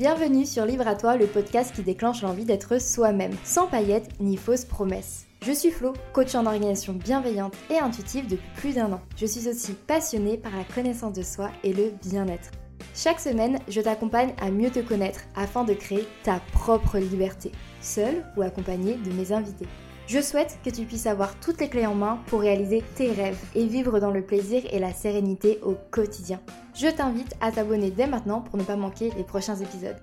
[0.00, 4.38] Bienvenue sur Livre à toi, le podcast qui déclenche l'envie d'être soi-même, sans paillettes ni
[4.38, 5.26] fausses promesses.
[5.44, 9.02] Je suis Flo, coach en organisation bienveillante et intuitive depuis plus d'un an.
[9.18, 12.50] Je suis aussi passionnée par la connaissance de soi et le bien-être.
[12.94, 18.24] Chaque semaine, je t'accompagne à mieux te connaître afin de créer ta propre liberté, seule
[18.38, 19.68] ou accompagnée de mes invités.
[20.10, 23.38] Je souhaite que tu puisses avoir toutes les clés en main pour réaliser tes rêves
[23.54, 26.42] et vivre dans le plaisir et la sérénité au quotidien.
[26.74, 30.02] Je t'invite à t'abonner dès maintenant pour ne pas manquer les prochains épisodes.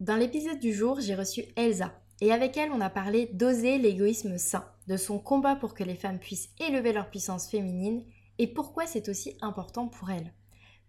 [0.00, 1.92] Dans l'épisode du jour, j'ai reçu Elsa.
[2.20, 5.94] Et avec elle, on a parlé d'oser l'égoïsme sain, de son combat pour que les
[5.94, 8.02] femmes puissent élever leur puissance féminine
[8.38, 10.32] et pourquoi c'est aussi important pour elle.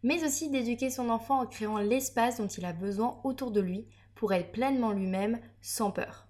[0.02, 3.86] Mais aussi d'éduquer son enfant en créant l'espace dont il a besoin autour de lui
[4.16, 6.28] pour être pleinement lui-même sans peur.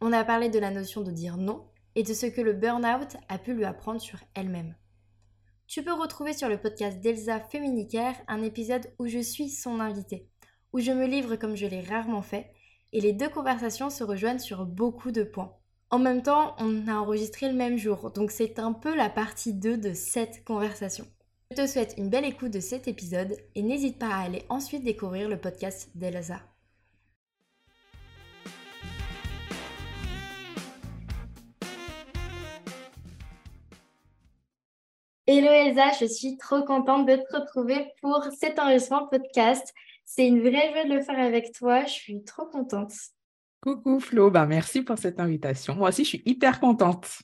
[0.00, 3.16] On a parlé de la notion de dire non et de ce que le burn-out
[3.28, 4.74] a pu lui apprendre sur elle-même.
[5.66, 10.28] Tu peux retrouver sur le podcast d'Elsa Féminicaire un épisode où je suis son invitée,
[10.72, 12.50] où je me livre comme je l'ai rarement fait,
[12.92, 15.54] et les deux conversations se rejoignent sur beaucoup de points.
[15.90, 19.54] En même temps, on a enregistré le même jour, donc c'est un peu la partie
[19.54, 21.06] 2 de cette conversation.
[21.50, 24.84] Je te souhaite une belle écoute de cet épisode et n'hésite pas à aller ensuite
[24.84, 26.49] découvrir le podcast d'Elsa.
[35.32, 39.72] Hello Elsa, je suis trop contente de te retrouver pour cet enregistrement podcast.
[40.04, 42.90] C'est une vraie joie de le faire avec toi, je suis trop contente.
[43.60, 45.76] Coucou Flo, bah, merci pour cette invitation.
[45.76, 47.20] Moi aussi, je suis hyper contente.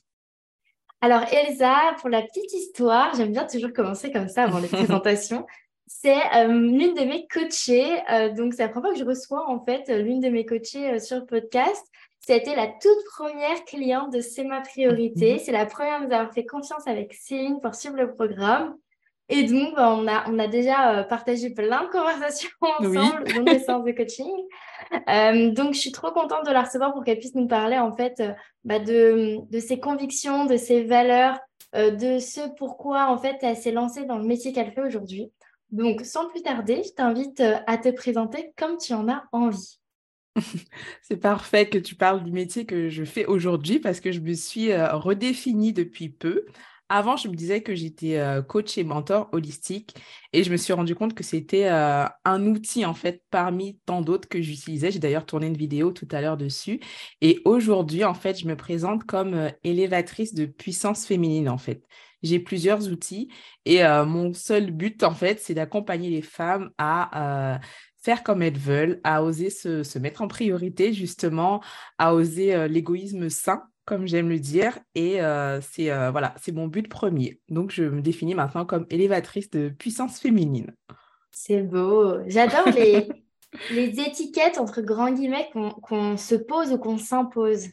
[1.01, 5.45] Alors Elsa, pour la petite histoire, j'aime bien toujours commencer comme ça avant les présentations.
[5.85, 9.49] C'est euh, l'une de mes coachées, euh, donc c'est la première fois que je reçois
[9.49, 11.85] en fait l'une de mes coachées euh, sur le podcast.
[12.27, 15.35] C'était la toute première cliente de C'est ma priorité.
[15.35, 15.39] Mhm.
[15.39, 18.75] C'est la première à nous avoir fait confiance avec Céline pour suivre le programme.
[19.29, 23.43] Et donc, bah, on, a, on a déjà euh, partagé plein de conversations ensemble dans
[23.43, 24.33] des séances de coaching.
[25.07, 27.93] Euh, donc, je suis trop contente de la recevoir pour qu'elle puisse nous parler en
[27.93, 28.33] fait euh,
[28.65, 31.39] bah, de, de, ses convictions, de ses valeurs,
[31.73, 35.31] de ce pourquoi en fait elle s'est lancée dans le métier qu'elle fait aujourd'hui.
[35.71, 39.76] Donc, sans plus tarder, je t'invite à te présenter comme tu en as envie.
[41.01, 44.33] C'est parfait que tu parles du métier que je fais aujourd'hui parce que je me
[44.33, 46.45] suis euh, redéfinie depuis peu.
[46.89, 49.93] Avant, je me disais que j'étais euh, coach et mentor holistique
[50.31, 54.01] et je me suis rendu compte que c'était euh, un outil en fait parmi tant
[54.01, 54.91] d'autres que j'utilisais.
[54.91, 56.79] J'ai d'ailleurs tourné une vidéo tout à l'heure dessus.
[57.19, 61.83] Et aujourd'hui, en fait, je me présente comme élévatrice de puissance féminine en fait.
[62.23, 63.29] J'ai plusieurs outils
[63.65, 67.59] et mon seul but en fait, c'est d'accompagner les femmes à
[68.07, 71.61] faire comme elles veulent, à oser se, mettre en priorité, justement,
[71.97, 74.79] à oser euh, l'égoïsme sain, comme j'aime le dire.
[74.95, 77.41] Et euh, c'est euh, voilà, c'est mon but premier.
[77.49, 80.73] Donc, je me définis maintenant comme élévatrice de puissance féminine.
[81.31, 82.13] C'est beau.
[82.27, 83.09] J'adore les,
[83.71, 85.49] les étiquettes, entre grands guillemets,
[85.81, 87.67] qu'on se pose ou qu'on s'impose.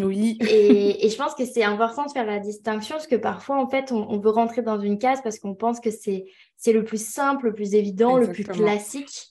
[0.00, 0.38] Oui.
[0.42, 3.90] et, je pense que c'est important de faire la distinction parce que parfois, en fait,
[3.90, 6.24] on, veut rentrer dans une case parce qu'on pense que c'est
[6.72, 9.29] le plus simple, le plus évident, le plus classique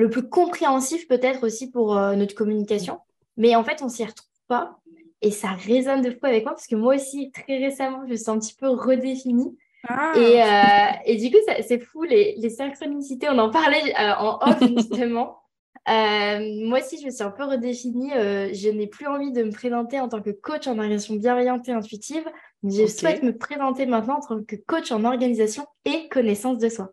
[0.00, 2.98] le plus compréhensif peut-être aussi pour euh, notre communication.
[3.36, 4.78] Mais en fait, on s'y retrouve pas.
[5.22, 8.16] Et ça résonne de fou avec moi parce que moi aussi, très récemment, je me
[8.16, 9.56] suis un petit peu redéfinie.
[9.86, 10.12] Ah.
[10.16, 14.38] Et, euh, et, du coup, c'est fou, les, les, synchronicités, on en parlait euh, en
[14.40, 15.38] off justement.
[15.86, 18.10] moi aussi, je me suis un peu redéfinie.
[18.10, 21.72] je n'ai plus envie de me présenter en tant que coach en organisation bienveillante et
[21.72, 22.24] intuitive.
[22.64, 26.92] Je souhaite me présenter maintenant en tant que coach en organisation et connaissance de soi.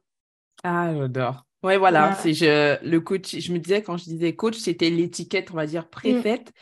[0.63, 1.46] Ah, j'adore.
[1.63, 3.35] Ouais, voilà, c'est je, le coach.
[3.35, 5.89] Je me disais, quand je disais coach, c'était l'étiquette, on va dire, mmh.
[5.89, 6.53] préfaite.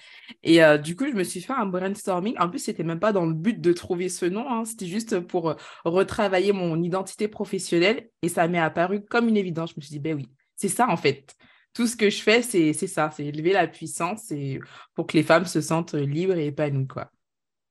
[0.41, 2.35] Et euh, du coup, je me suis fait un brainstorming.
[2.39, 4.63] En plus, c'était même pas dans le but de trouver ce nom, hein.
[4.63, 8.09] c'était juste pour euh, retravailler mon identité professionnelle.
[8.21, 9.71] Et ça m'est apparu comme une évidence.
[9.71, 11.35] Je me suis dit, ben oui, c'est ça en fait.
[11.73, 14.61] Tout ce que je fais, c'est ça, c'est élever la puissance et
[14.93, 17.11] pour que les femmes se sentent libres et épanouies, quoi.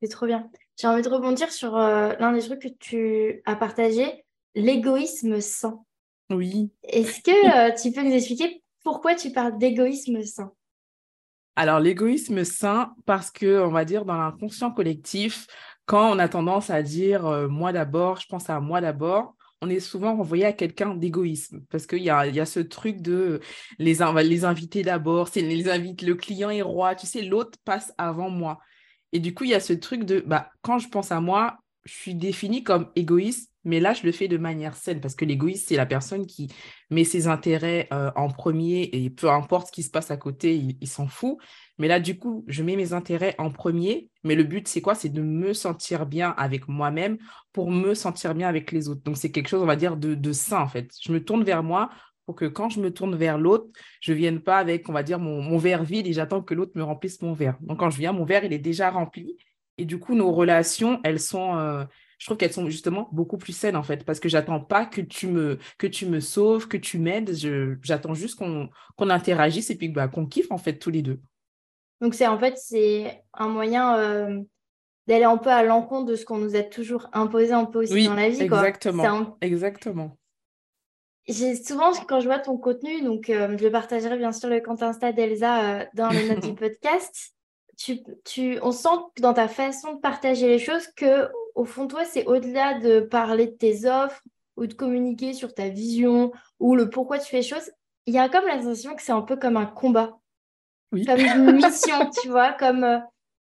[0.03, 0.51] C'est trop bien.
[0.79, 4.25] J'ai envie de rebondir sur euh, l'un des trucs que tu as partagé,
[4.55, 5.87] l'égoïsme sans.
[6.31, 6.71] Oui.
[6.83, 10.53] Est-ce que euh, tu peux nous expliquer pourquoi tu parles d'égoïsme sain?
[11.57, 15.47] Alors, l'égoïsme sain, parce que, on va dire, dans l'inconscient collectif,
[15.87, 19.69] quand on a tendance à dire euh, moi d'abord, je pense à moi d'abord, on
[19.69, 23.41] est souvent renvoyé à quelqu'un d'égoïsme parce qu'il y a, y a ce truc de
[23.79, 27.93] les, les inviter d'abord, c'est les invite, le client est roi, tu sais, l'autre passe
[27.97, 28.61] avant moi.
[29.13, 31.59] Et du coup, il y a ce truc de bah, quand je pense à moi,
[31.85, 35.25] je suis définie comme égoïste mais là, je le fais de manière saine parce que
[35.25, 36.51] l'égoïste, c'est la personne qui
[36.91, 40.57] met ses intérêts euh, en premier et peu importe ce qui se passe à côté,
[40.57, 41.39] il, s'en fout.
[41.79, 44.95] Mais là, du coup, je mets mes intérêts en premier, mais le but, c'est quoi?
[44.95, 47.19] C'est de me sentir bien avec moi-même
[47.53, 49.03] pour me sentir bien avec les autres.
[49.03, 50.91] Donc, c'est quelque chose, on va dire, de, sain, en fait.
[51.01, 51.91] Je me tourne vers moi
[52.27, 53.67] pour que quand je me tourne vers l'autre,
[54.01, 56.55] je ne vienne pas avec, on va dire, mon, mon verre vide et j'attends que
[56.55, 57.57] l'autre me remplisse mon verre.
[57.61, 59.37] Donc, quand je viens, mon verre, il est déjà rempli.
[59.79, 61.85] Et du coup, nos relations, elles sont, euh,
[62.19, 65.01] je trouve qu'elles sont justement beaucoup plus saines en fait, parce que j'attends pas que
[65.01, 67.35] tu me, que tu me sauves, que tu m'aides.
[67.83, 71.21] J'attends juste qu'on qu'on interagisse et puis bah, qu'on kiffe en fait tous les deux.
[72.01, 74.41] Donc c'est en fait c'est un moyen euh,
[75.07, 78.07] d'aller un peu à l'encontre de ce qu'on nous a toujours imposé un peu aussi
[78.07, 78.43] dans la vie.
[78.43, 79.37] Exactement.
[79.41, 80.19] Exactement.
[81.27, 84.83] J'ai souvent quand je vois ton contenu, donc euh, je partagerai bien sûr le compte
[84.83, 87.35] Insta d'Elsa dans les notes du podcast
[88.25, 88.89] tu, on sent
[89.19, 93.47] dans ta façon de partager les choses que au fond toi c'est au-delà de parler
[93.47, 94.23] de tes offres
[94.57, 97.71] ou de communiquer sur ta vision ou le pourquoi tu fais les choses
[98.07, 100.19] il y a comme la sensation que c'est un peu comme un combat.
[100.93, 102.99] Comme une mission tu vois comme, euh,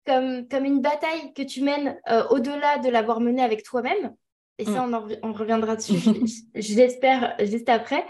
[0.05, 4.13] comme, comme une bataille que tu mènes euh, au-delà de l'avoir menée avec toi-même.
[4.57, 5.19] Et ça mm.
[5.23, 5.97] on, reviendra dessus
[6.53, 8.05] je, l'espère juste après.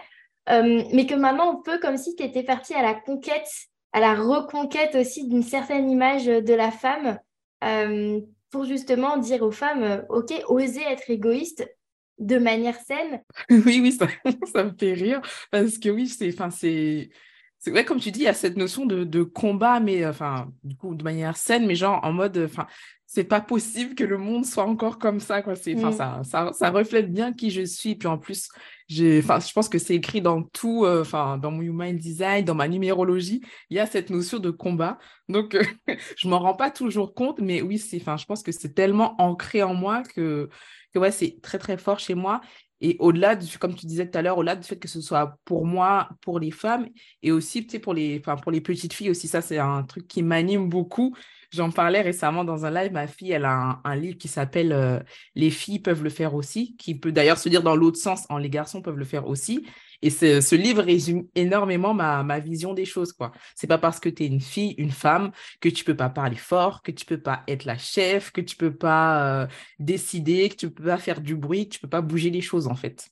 [0.50, 3.48] Euh, mais que maintenant on peut comme si tu étais parti à la conquête
[3.94, 7.20] à la reconquête aussi d'une certaine image de la femme
[7.64, 8.20] euh,
[8.52, 11.68] pour justement dire aux femmes, euh, OK, osez être égoïste
[12.20, 13.22] de manière saine.
[13.50, 14.08] Oui, oui, ça,
[14.54, 17.10] ça me fait rire parce que oui, c'est, enfin, c'est,
[17.58, 20.52] c'est vrai, comme tu dis, il y a cette notion de, de, combat, mais enfin,
[20.64, 22.68] du coup, de manière saine, mais genre en mode, enfin,
[23.06, 25.56] c'est pas possible que le monde soit encore comme ça, quoi.
[25.56, 25.94] C'est, enfin, mm.
[25.94, 27.96] ça, ça, ça, reflète bien qui je suis.
[27.96, 28.50] Puis en plus,
[28.92, 32.68] je pense que c'est écrit dans tout, euh, enfin, dans mon human design, dans ma
[32.68, 34.98] numérologie, il y a cette notion de combat.
[35.30, 35.64] Donc, euh,
[36.18, 39.16] je m'en rends pas toujours compte, mais oui, c'est, enfin, je pense que c'est tellement
[39.22, 40.50] ancré en moi que,
[40.94, 42.42] que ouais, c'est très très fort chez moi.
[42.82, 45.38] Et au-delà, de, comme tu disais tout à l'heure, au-delà du fait que ce soit
[45.46, 46.90] pour moi, pour les femmes,
[47.22, 50.68] et aussi pour les, pour les petites filles aussi, ça c'est un truc qui m'anime
[50.68, 51.16] beaucoup.
[51.52, 52.94] J'en parlais récemment dans un live.
[52.94, 55.00] Ma fille, elle a un, livre qui s'appelle euh,
[55.36, 58.38] Les filles peuvent le faire aussi, qui peut d'ailleurs se dire dans l'autre sens, en
[58.38, 59.68] les garçons peuvent le faire aussi.
[60.02, 63.12] Et ce livre résume énormément ma, vision des choses.
[63.14, 63.32] quoi.
[63.54, 66.38] C'est pas parce que tu es une fille, une femme, que tu peux pas parler
[66.38, 70.56] fort, que tu peux pas être la chef, que tu peux pas euh, décider, que
[70.56, 73.10] tu peux pas faire du bruit, que tu peux pas bouger les choses en fait.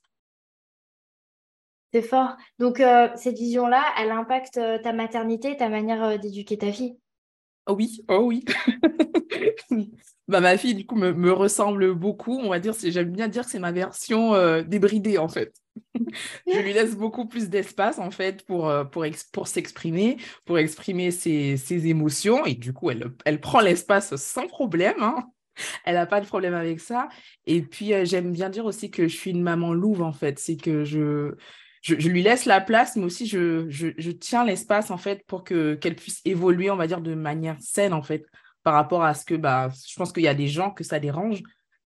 [1.92, 2.36] C'est fort.
[2.58, 6.96] Donc, euh, cette vision-là, elle impacte ta maternité, ta manière d'éduquer ta fille
[7.66, 8.44] Oh oui, oh oui.
[10.28, 12.38] bah, ma fille, du coup, me, ressemble beaucoup.
[12.38, 15.54] On va dire, j'aime bien dire que c'est ma version euh, débridée, en fait.
[16.46, 21.10] je lui laisse beaucoup plus d'espace, en fait, pour, euh, pour, pour s'exprimer, pour exprimer
[21.10, 22.44] ses, ses, émotions.
[22.46, 25.02] Et du coup, elle, elle prend l'espace sans problème.
[25.02, 25.26] Hein.
[25.84, 27.08] Elle n'a pas de problème avec ça.
[27.46, 30.38] Et puis, euh, j'aime bien dire aussi que je suis une maman louve, en fait.
[30.38, 31.34] C'est que je,
[31.80, 35.74] je, lui laisse la place, mais aussi je, je, tiens l'espace en fait pour que
[35.74, 38.26] qu'elle puisse évoluer, on va dire, de manière saine en fait,
[38.62, 41.00] par rapport à ce que bah, je pense qu'il y a des gens que ça
[41.00, 41.42] dérange,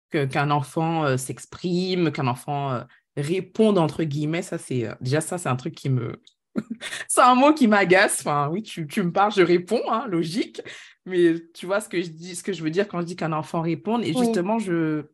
[0.10, 2.82] que, qu'un enfant euh, s'exprime, qu'un enfant euh,
[3.18, 4.42] réponde entre guillemets.
[4.42, 6.22] Ça c'est euh, déjà ça c'est un truc qui me
[7.08, 8.22] c'est un mot qui m'agace.
[8.22, 10.62] Enfin oui, tu, tu me parles, je réponds, hein, logique.
[11.06, 13.16] Mais tu vois ce que je dis, ce que je veux dire quand je dis
[13.16, 14.06] qu'un enfant réponde.
[14.06, 15.06] Et justement, je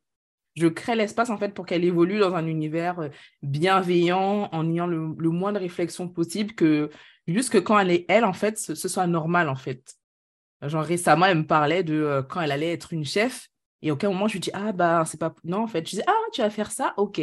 [0.58, 3.10] je crée l'espace en fait pour qu'elle évolue dans un univers euh,
[3.44, 6.90] bienveillant, en ayant le, moins de réflexion possible, que
[7.28, 9.96] juste que quand elle est elle, en fait, ce, soit normal en fait.
[10.64, 13.50] Genre récemment, elle me parlait de euh, quand elle allait être une chef,
[13.84, 16.04] et aucun moment je lui dis ah bah c'est pas non en fait, je disais
[16.08, 17.22] ah tu vas faire ça, ok.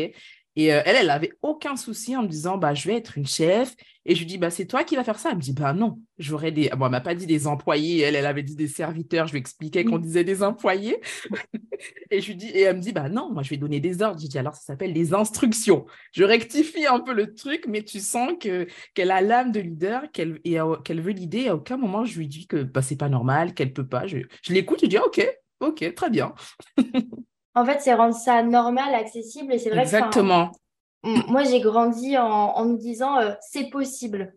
[0.56, 3.26] Et euh, elle, elle avait aucun souci en me disant, bah, je vais être une
[3.26, 3.74] chef.
[4.06, 5.30] Et je lui dis, bah, c'est toi qui vas faire ça.
[5.30, 6.68] Elle me dit, bah, non, j'aurais des.
[6.76, 9.26] Bon, elle m'a pas dit des employés, elle, elle avait dit des serviteurs.
[9.26, 11.00] Je lui expliquais qu'on disait des employés.
[12.10, 14.02] et je lui dis, et elle me dit, bah, non, moi, je vais donner des
[14.02, 14.20] ordres.
[14.20, 15.86] Je dis, alors, ça s'appelle des instructions.
[16.12, 20.10] Je rectifie un peu le truc, mais tu sens que qu'elle a l'âme de leader,
[20.12, 20.40] qu'elle
[20.84, 21.48] qu'elle veut l'idée.
[21.48, 24.06] À aucun moment, je lui dis que bah, c'est pas normal, qu'elle peut pas.
[24.06, 25.26] Je, je l'écoute, je dis, ok,
[25.60, 26.34] ok, très bien.
[27.54, 29.52] En fait, c'est rendre ça normal, accessible.
[29.52, 30.50] Et c'est vrai Exactement.
[30.50, 34.34] Que, moi, j'ai grandi en, me disant euh, c'est possible.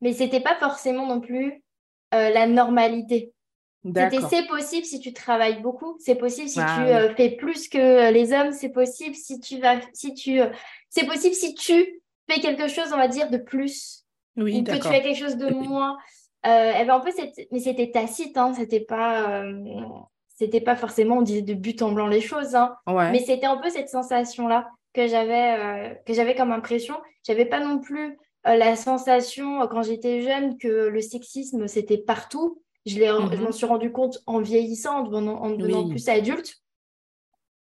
[0.00, 1.62] Mais c'était pas forcément non plus
[2.14, 3.32] euh, la normalité.
[3.84, 7.68] C'était c'est possible si tu travailles beaucoup, c'est possible si ah tu euh, fais plus
[7.68, 10.40] que les hommes, c'est possible si tu vas, si tu,
[10.88, 14.06] c'est possible si tu fais quelque chose, on va dire, de plus.
[14.36, 15.98] Oui, ou que tu fais quelque chose de moins.
[16.44, 19.44] Eh ben, en fait, mais c'était tacite, hein, c'était pas
[20.34, 22.76] c'était pas forcément on disait de but en blanc les choses hein.
[22.86, 26.94] mais c'était un peu cette sensation là que j'avais euh, que j'avais comme impression.
[27.26, 31.98] J'avais pas non plus euh, la sensation euh, quand j'étais jeune que le sexisme c'était
[31.98, 32.62] partout.
[32.86, 33.52] Je l'ai je m'en mhm.
[33.52, 36.54] suis rendu compte en vieillissant en devenant, en devenant plus adulte.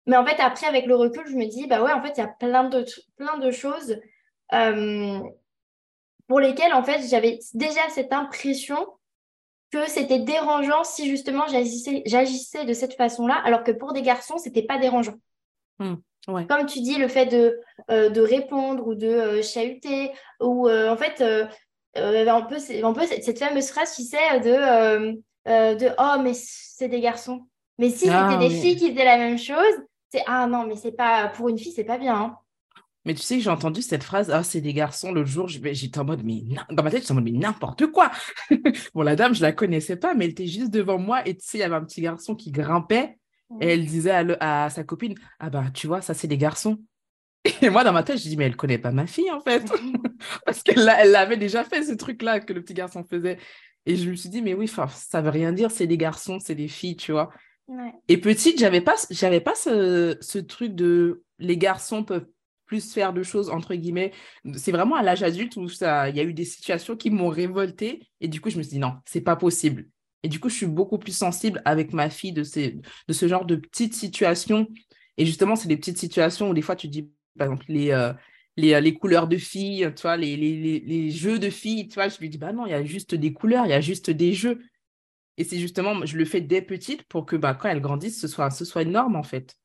[0.10, 2.22] Mais en fait, après, avec le recul, je me dis, bah ouais, en fait, il
[2.22, 2.84] y a plein de,
[3.16, 4.00] plein de choses
[4.54, 5.20] euh,
[6.28, 8.88] pour lesquelles, en fait, j'avais déjà cette impression
[9.72, 14.64] que c'était dérangeant si justement j'agissais de cette façon-là, alors que pour des garçons, c'était
[14.64, 15.16] pas dérangeant.
[15.80, 15.96] Mmh,
[16.48, 17.60] Comme tu dis, le fait de,
[17.92, 20.12] euh, de répondre ou de euh, chahuter,
[20.42, 21.22] ou en fait,
[21.96, 25.14] un, peu, un peu cette fameuse phrase, tu sais, de,
[25.46, 27.42] de Oh, mais c'est des garçons.
[27.78, 29.74] Mais si ah c'était des filles qui faisaient la même chose,
[30.12, 32.16] c'est ah non, mais c'est pas pour une fille, c'est pas bien.
[32.16, 32.38] Hein.
[33.06, 35.12] Mais tu sais que j'ai entendu cette phrase, ah, c'est des garçons.
[35.12, 38.12] L'autre jour, j'étais en mode, mais dans ma tête, j'étais en mode, mais n'importe quoi.
[38.94, 41.26] bon, la dame, je la connaissais pas, mais elle était juste devant moi.
[41.28, 43.18] Et tu sais, il y avait un petit garçon qui grimpait.
[43.62, 46.78] Et elle disait à, sa copine, ah bah, tu vois, ça, c'est des garçons.
[47.62, 49.64] Et moi, dans ma tête, je dis, mais elle connaît pas ma fille, en fait.
[50.46, 53.38] Parce qu'elle elle avait déjà fait ce truc-là que le petit garçon faisait.
[53.86, 56.54] Et je me suis dit, mais oui, ça veut rien dire, c'est des garçons, c'est
[56.54, 57.32] des filles, tu vois.
[58.08, 62.28] Et petite, j'avais pas, j'avais pas ce, ce, truc de les garçons peuvent
[62.70, 64.14] plus faire de choses, entre guillemets.
[64.56, 68.08] C'est vraiment à l'âge adulte où il y a eu des situations qui m'ont révoltée.
[68.22, 69.90] Et du coup, je me suis dit, non, c'est pas possible.
[70.22, 73.56] Et du coup, je suis beaucoup plus sensible avec ma fille de, ce genre de
[73.56, 74.68] petites situations.
[75.18, 78.14] Et justement, c'est des petites situations où des fois, tu dis, par exemple, les, euh,
[78.60, 82.38] euh, couleurs de filles, tu vois, les, jeux de filles, tu vois, je lui dis,
[82.38, 84.62] bah non, il y a juste des couleurs, il y a juste des jeux.
[85.38, 88.28] Et c'est justement, je le fais dès petite pour que bah, quand elle grandisse, ce
[88.28, 89.56] soit, ce en fait.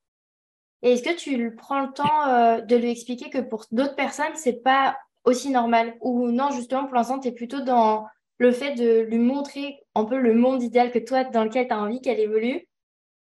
[0.84, 4.34] Et est-ce que tu prends le temps euh, de lui expliquer que pour d'autres personnes,
[4.34, 5.94] c'est pas aussi normal?
[6.02, 10.04] Ou non, justement, pour l'instant, tu es plutôt dans le fait de lui montrer un
[10.04, 12.68] peu le monde idéal que toi, dans lequel tu as envie qu'elle évolue.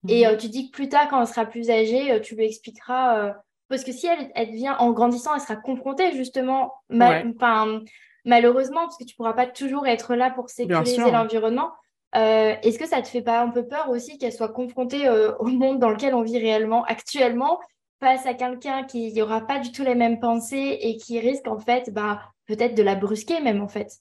[0.08, 0.32] Et mhm.
[0.32, 3.34] euh, tu dis que plus tard, quand elle sera plus âgée, euh, tu lui expliqueras.
[3.68, 9.04] parce que si elle, elle vient en grandissant, elle sera confrontée justement, malheureusement, parce que
[9.04, 11.72] tu pourras pas toujours être là pour sécuriser l'environnement.
[12.16, 15.34] Euh, est-ce que ça te fait pas un peu peur aussi qu'elle soit confrontée euh,
[15.38, 17.60] au monde dans lequel on vit réellement actuellement
[18.00, 21.58] face à quelqu'un qui n'aura pas du tout les mêmes pensées et qui risque en
[21.58, 23.92] fait bah, peut-être de la brusquer même en fait?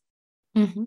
[0.55, 0.85] Mmh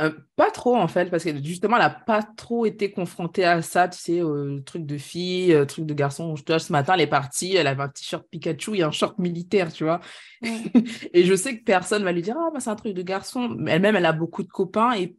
[0.00, 3.62] euh, pas trop en fait, parce que justement, elle n'a pas trop été confrontée à
[3.62, 4.22] ça, tu sais,
[4.64, 6.36] truc de fille, truc de garçon.
[6.36, 9.72] Je ce matin, elle est partie, elle avait un t-shirt Pikachu et un short militaire,
[9.72, 10.00] tu vois.
[10.42, 13.58] et je sais que personne va lui dire, ah, bah, c'est un truc de garçon.
[13.66, 15.16] Elle-même, elle a beaucoup de copains et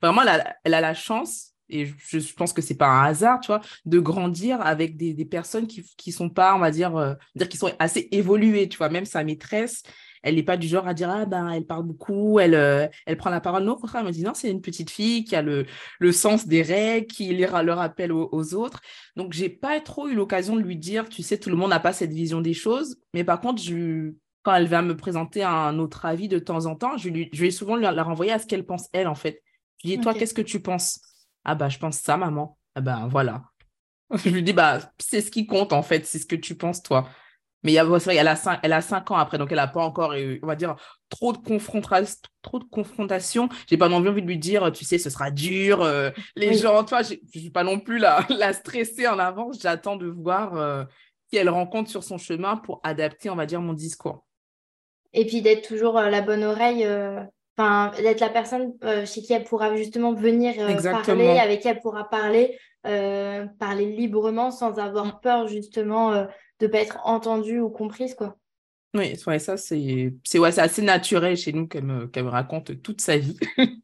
[0.00, 3.60] vraiment, elle a, la chance et je, pense que c'est pas un hasard, tu vois,
[3.84, 7.72] de grandir avec des, personnes qui, qui sont pas, on va dire, dire qui sont
[7.78, 9.82] assez évoluées, tu vois, même sa maîtresse,
[10.22, 13.16] elle n'est pas du genre à dire ah ben elle parle beaucoup, elle, euh, elle
[13.16, 13.64] prend la parole.
[13.64, 15.66] Non, au contraire, elle me dit non, c'est une petite fille qui a le,
[15.98, 18.80] le sens des règles, qui les, le rappelle aux, autres.
[19.16, 21.80] Donc j'ai pas trop eu l'occasion de lui dire, tu sais, tout le monde n'a
[21.80, 24.12] pas cette vision des choses, mais par contre, je,
[24.42, 27.40] quand elle va me présenter un autre avis de temps en temps, je, lui, je
[27.40, 29.42] vais souvent la renvoyer à ce qu'elle pense elle en fait.
[29.82, 31.00] Je lui dis toi, qu'est-ce que tu penses?
[31.44, 32.56] Ah bah je pense ça, maman.
[32.74, 33.42] Ah ben voilà.
[34.24, 36.82] Je lui dis bah c'est ce qui compte en fait, c'est ce que tu penses
[36.82, 37.08] toi.
[37.62, 40.46] Mais vrai, elle a, cinq, elle a ans après, donc elle n'a pas encore, on
[40.46, 40.74] va dire,
[41.08, 43.48] trop de, confrontation, trop de confrontation.
[43.68, 45.82] J'ai pas envie de lui dire, tu sais, ce sera dur.
[45.82, 49.18] Euh, les gens, tu vois, je ne suis pas non plus la, la stresser en
[49.18, 49.60] avance.
[49.60, 50.84] J'attends de voir euh,
[51.30, 54.24] qui elle rencontre sur son chemin pour adapter, on va dire, mon discours.
[55.12, 56.84] Et puis d'être toujours euh, la bonne oreille,
[57.56, 58.72] enfin, d'être la personne
[59.04, 64.80] chez qui elle pourra justement venir parler, avec qui elle pourra parler, parler librement sans
[64.80, 65.20] avoir mm.
[65.22, 66.26] peur, justement
[66.62, 68.36] de pas être entendue ou comprise, quoi.
[68.94, 73.16] Oui, ouais, ça, c'est ouais, assez naturel chez nous qu'elle me, me, raconte toute sa
[73.16, 73.38] vie.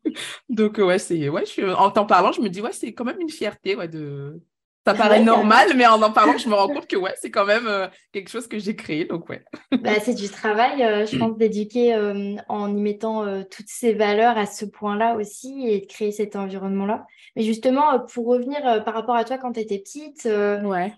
[0.50, 3.20] Donc, ouais, c'est ouais, je en t'en parlant, je me dis, ouais, c'est quand même
[3.20, 4.40] une fierté ouais, de.
[4.86, 7.44] Ça paraît normal, mais en en parlant, je me rends compte que ouais, c'est quand
[7.44, 9.04] même euh, quelque chose que j'ai créé.
[9.04, 9.42] Donc, ouais.
[9.82, 14.38] Bah, c'est du travail, euh, je pense, d'éduquer euh, en y mettant toutes ces valeurs
[14.38, 17.06] à ce point-là aussi et de créer cet environnement-là.
[17.34, 20.92] Mais justement, pour revenir par rapport à toi quand tu étais petite, ouais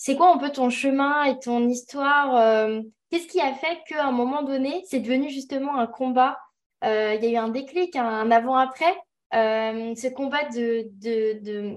[0.00, 2.80] c'est quoi un peu ton chemin et ton histoire euh,
[3.10, 6.38] Qu'est-ce qui a fait qu'à un moment donné, c'est devenu justement un combat
[6.84, 8.96] euh, Il y a eu un déclic, un avant-après,
[9.34, 10.86] euh, ce combat de,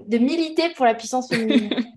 [0.06, 1.70] de, militer pour la puissance féminine?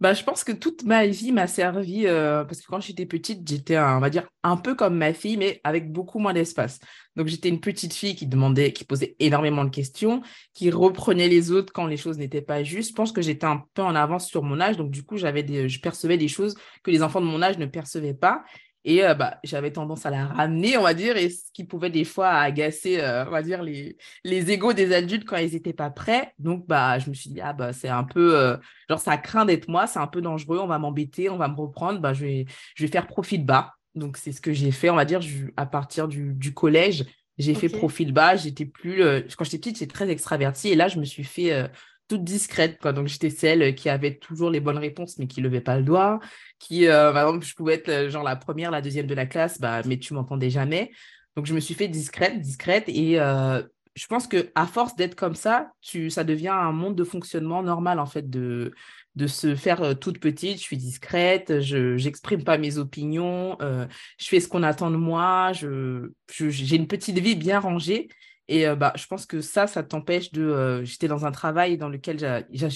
[0.00, 3.46] Bah, je pense que toute ma vie m'a servi, euh, parce que quand j'étais petite,
[3.46, 6.78] j'étais, on va dire, un peu comme ma fille, mais avec beaucoup moins d'espace.
[7.16, 10.22] Donc, j'étais une petite fille qui demandait, qui posait énormément de questions,
[10.54, 12.90] qui reprenait les autres quand les choses n'étaient pas justes.
[12.90, 15.68] Je pense que j'étais un peu en avance sur mon âge, donc du coup, j'avais
[15.68, 18.42] je percevais des choses que les enfants de mon âge ne percevaient pas.
[18.84, 21.90] Et euh, bah, j'avais tendance à la ramener, on va dire, et ce qui pouvait
[21.90, 25.74] des fois agacer, euh, on va dire, les, les égaux des adultes quand ils n'étaient
[25.74, 26.32] pas prêts.
[26.38, 28.56] Donc, bah, je me suis dit, ah, bah, c'est un peu, euh,
[28.88, 31.56] genre, ça craint d'être moi, c'est un peu dangereux, on va m'embêter, on va me
[31.56, 33.74] reprendre, bah, je, vais, je vais faire profil bas.
[33.94, 35.20] Donc, c'est ce que j'ai fait, on va dire,
[35.58, 37.04] à partir du, du collège,
[37.36, 38.36] j'ai fait profil bas.
[38.36, 39.02] J'étais plus,
[39.36, 41.70] quand j'étais petite, j'étais très extravertie, et là, je me suis fait
[42.10, 42.78] toute discrète.
[42.80, 42.92] Quoi.
[42.92, 45.84] Donc, j'étais celle qui avait toujours les bonnes réponses, mais qui ne levait pas le
[45.84, 46.18] doigt.
[46.58, 49.26] Qui, euh, par exemple, je pouvais être euh, genre la première, la deuxième de la
[49.26, 50.90] classe, bah, mais tu m'entendais jamais.
[51.36, 52.84] Donc, je me suis fait discrète, discrète.
[52.88, 53.62] Et euh,
[53.94, 58.00] je pense qu'à force d'être comme ça, tu, ça devient un monde de fonctionnement normal,
[58.00, 58.72] en fait, de,
[59.14, 60.58] de se faire toute petite.
[60.58, 65.52] Je suis discrète, je n'exprime pas mes opinions, je fais ce qu'on attend de moi,
[65.52, 68.08] je, j'ai une petite vie bien rangée.
[68.50, 70.82] Et bah, je pense que ça, ça t'empêche de.
[70.84, 72.18] J'étais dans un travail dans lequel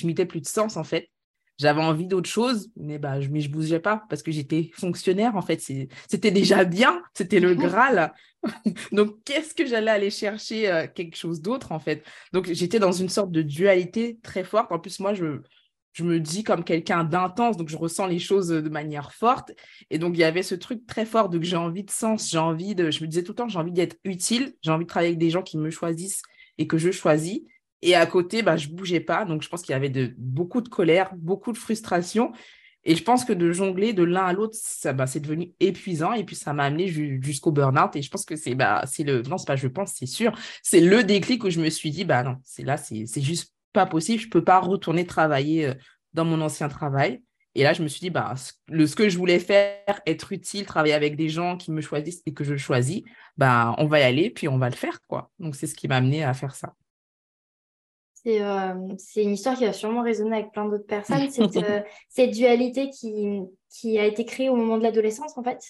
[0.06, 1.10] mettais plus de sens, en fait.
[1.58, 5.36] J'avais envie d'autre chose, mais bah, je ne je bougeais pas parce que j'étais fonctionnaire,
[5.36, 5.60] en fait.
[5.60, 8.12] C'était déjà bien, c'était le Graal.
[8.92, 12.04] Donc, qu'est-ce que j'allais aller chercher quelque chose d'autre, en fait?
[12.32, 14.70] Donc, j'étais dans une sorte de dualité très forte.
[14.70, 15.40] En plus, moi, je,
[15.94, 19.52] je me dis comme quelqu'un d'intense, donc je ressens les choses de manière forte.
[19.90, 22.28] Et donc, il y avait ce truc très fort de que j'ai envie de sens,
[22.30, 24.84] j'ai envie de, je me disais tout le temps, j'ai envie d'être utile, j'ai envie
[24.84, 26.22] de travailler avec des gens qui me choisissent
[26.58, 27.40] et que je choisis.
[27.80, 29.24] Et à côté, bah, je bougeais pas.
[29.24, 32.32] Donc, je pense qu'il y avait de, beaucoup de colère, beaucoup de frustration.
[32.82, 34.56] Et je pense que de jongler de l'un à l'autre,
[34.94, 36.12] bah, c'est devenu épuisant.
[36.12, 37.94] Et puis, ça m'a amené jusqu'au burn-out.
[37.94, 40.32] Et je pense que c'est, bah, c'est le, non, c'est pas, je pense, c'est sûr.
[40.62, 43.84] C'est le déclic où je me suis dit, bah non, c'est là, c'est juste pas
[43.84, 45.74] possible, je peux pas retourner travailler euh,
[46.14, 47.22] dans mon ancien travail.
[47.54, 48.34] Et là, je me suis dit, bah,
[48.68, 52.22] le, ce que je voulais faire, être utile, travailler avec des gens qui me choisissent
[52.26, 53.02] et que je choisis,
[53.36, 54.98] bah, on va y aller, puis on va le faire.
[55.06, 55.30] quoi.
[55.38, 56.74] Donc, c'est ce qui m'a amené à faire ça.
[58.14, 58.74] C'est euh,
[59.16, 61.30] une histoire qui va sûrement résonner avec plein d'autres personnes.
[61.30, 63.40] Cette, euh, cette dualité qui,
[63.70, 65.60] qui a été créée au moment de l'adolescence, en fait,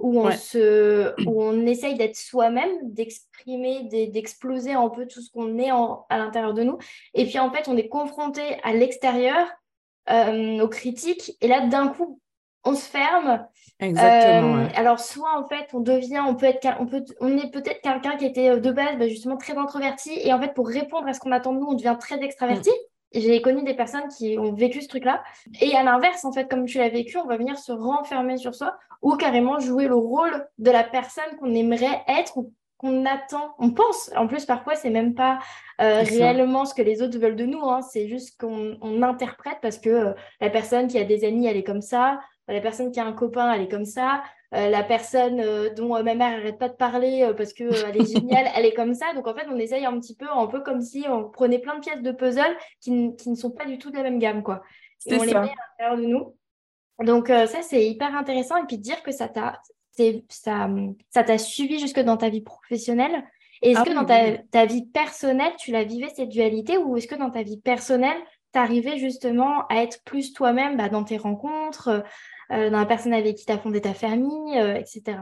[0.00, 5.58] où on, se, où on essaye d'être soi-même, d'exprimer, d'exploser un peu tout ce qu'on
[5.58, 6.78] est à l'intérieur de nous.
[7.14, 9.46] Et puis en fait, on est confronté à l'extérieur,
[10.10, 12.18] euh, aux critiques, et là, d'un coup,
[12.64, 13.46] on se ferme.
[13.78, 14.56] Exactement.
[14.56, 17.80] Euh, alors, soit en fait, on devient, on peut être, on peut, on est peut-être
[17.80, 21.06] quelqu'un qui était euh, de base bah, justement très introverti, et en fait, pour répondre
[21.08, 22.70] à ce qu'on attend de nous, on devient très extraverti.
[23.12, 25.22] J'ai connu des personnes qui ont vécu ce truc-là.
[25.60, 28.54] Et à l'inverse, en fait, comme tu l'as vécu, on va venir se renfermer sur
[28.54, 33.54] soi ou carrément jouer le rôle de la personne qu'on aimerait être ou qu'on attend.
[33.58, 34.10] On pense.
[34.16, 35.38] En plus, parfois, c'est même pas
[35.80, 37.62] euh, réellement ce que les autres veulent de nous.
[37.62, 37.82] Hein.
[37.82, 41.64] C'est juste qu'on interprète parce que euh, la personne qui a des amis, elle est
[41.64, 42.20] comme ça.
[42.50, 44.22] La personne qui a un copain, elle est comme ça.
[44.52, 48.12] Euh, la personne euh, dont euh, ma mère n'arrête pas de parler parce qu'elle est
[48.12, 49.12] géniale, elle est comme ça.
[49.14, 51.76] Donc en fait, on essaye un petit peu, un peu comme si on prenait plein
[51.76, 54.42] de pièces de puzzle qui, ne sont pas du tout de la même gamme.
[54.42, 54.62] Quoi.
[55.06, 56.34] Et on les met à l'intérieur de nous.
[57.04, 58.56] Donc ça, c'est hyper intéressant.
[58.56, 59.60] Et puis dire que ça t'a
[60.28, 60.68] ça,
[61.10, 63.24] ça t'a suivi jusque dans ta vie professionnelle.
[63.62, 67.06] Est-ce ah que dans ta, ta, vie personnelle, tu la vivais cette dualité ou est-ce
[67.06, 68.16] que dans ta vie personnelle,
[68.52, 72.02] tu arrivais justement à être plus toi-même bah, dans tes rencontres,
[72.50, 75.18] dans la personne avec qui tu as fondé ta famille, euh, etc.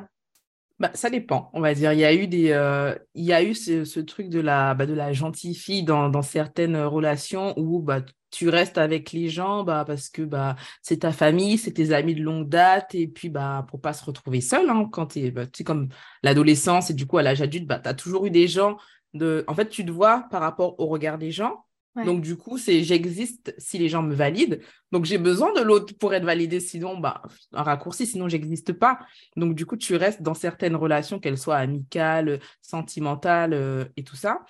[0.79, 1.93] Bah, ça dépend, on va dire.
[1.93, 4.87] Il y a eu, des, euh, il y a eu ce, truc de la, bah,
[4.87, 9.85] de la gentille fille dans, certaines relations où bah, tu restes avec les gens bah,
[9.85, 13.67] parce que bah, c'est ta famille, c'est tes amis de longue date, et puis bah,
[13.69, 15.89] pour pas se retrouver seul, hein, quand tu es, bah, tu comme
[16.23, 18.77] l'adolescence et du coup à l'âge adulte, bah, tu as toujours eu des gens.
[19.15, 19.45] De...
[19.49, 21.65] En fait, tu te vois par rapport au regard des gens,
[22.05, 24.59] donc, du coup, c'est j'existe si les gens me valident.
[24.93, 26.61] Donc, j'ai besoin de l'autre pour être validé.
[26.61, 28.99] Sinon, bah, un raccourci, sinon, j'existe pas.
[29.37, 34.17] Donc, du coup, tu restes dans certaines relations, qu'elles soient amicales, sentimentales euh, et tout
[34.17, 34.41] ça.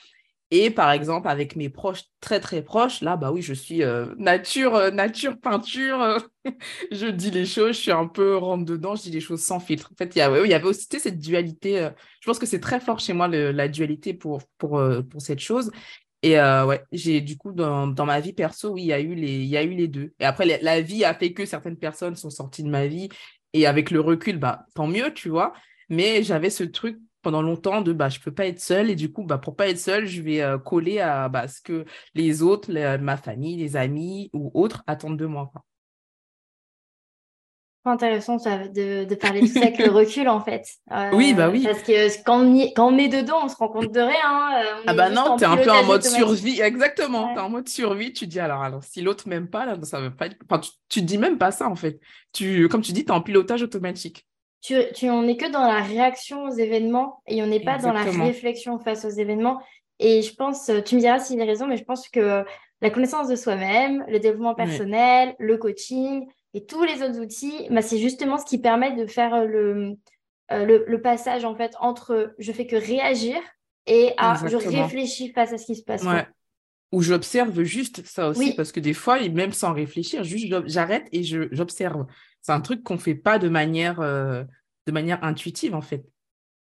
[0.50, 4.06] Et par exemple, avec mes proches très, très proches, là, bah oui, je suis euh,
[4.16, 6.26] nature, euh, nature, peinture.
[6.90, 9.60] je dis les choses, je suis un peu rentre dedans, je dis les choses sans
[9.60, 9.90] filtre.
[9.92, 11.90] En fait, il y, il y avait aussi cette dualité.
[12.20, 15.70] je pense que c'est très fort chez moi, la dualité pour, pour, pour cette chose.
[16.22, 19.00] Et euh, ouais, j'ai du coup, dans, dans, ma vie perso, oui, il y, a
[19.00, 20.12] eu les, y a eu les deux.
[20.18, 23.08] Et après, la, vie a fait que certaines personnes sont sorties de ma vie.
[23.52, 25.52] Et avec le recul, bah, tant mieux, tu vois.
[25.88, 28.90] Mais j'avais ce truc pendant longtemps de bah, je peux pas être seule.
[28.90, 31.60] Et du coup, bah, pour pas être seule, je vais euh, coller à bah, ce
[31.60, 35.52] que les autres, ma famille, les amis ou autres attendent de moi.
[37.88, 40.64] Intéressant de, de, parler de ça avec le recul en fait.
[41.12, 41.64] oui, bah oui.
[41.64, 44.62] Parce que quand on, quand on est dedans, on se rend compte de rien.
[44.62, 46.60] Euh, ah bah non, tu es un peu en mode survie.
[46.60, 48.12] Exactement, tu es en mode survie.
[48.12, 50.36] Tu dis alors, alors si l'autre m'aime pas, là, ça veut pas être...
[50.48, 52.00] enfin, tu, tu dis même pas ça en fait.
[52.32, 54.26] Tu, comme tu dis, tu es en pilotage automatique.
[54.60, 57.92] Tu, tu, on n'est que dans la réaction aux événements et on n'est pas dans
[57.92, 59.60] la réflexion face aux événements.
[60.00, 62.44] Et je pense, tu me diras s'il a raison, mais je pense que
[62.80, 67.82] la connaissance de soi-même, le développement personnel, le coaching, et tous les autres outils, bah,
[67.82, 69.92] c'est justement ce qui permet de faire euh,
[70.50, 73.36] euh, le, le, passage en fait entre je fais que réagir
[73.86, 76.04] et à je réfléchis face à ce qui se passe.
[76.90, 81.22] Ou j'observe juste ça aussi, parce que des fois, même sans réfléchir, juste j'arrête et
[81.22, 82.06] j'observe.
[82.40, 84.42] C'est un truc qu'on ne fait pas de manière, euh,
[84.86, 86.02] de manière intuitive en fait.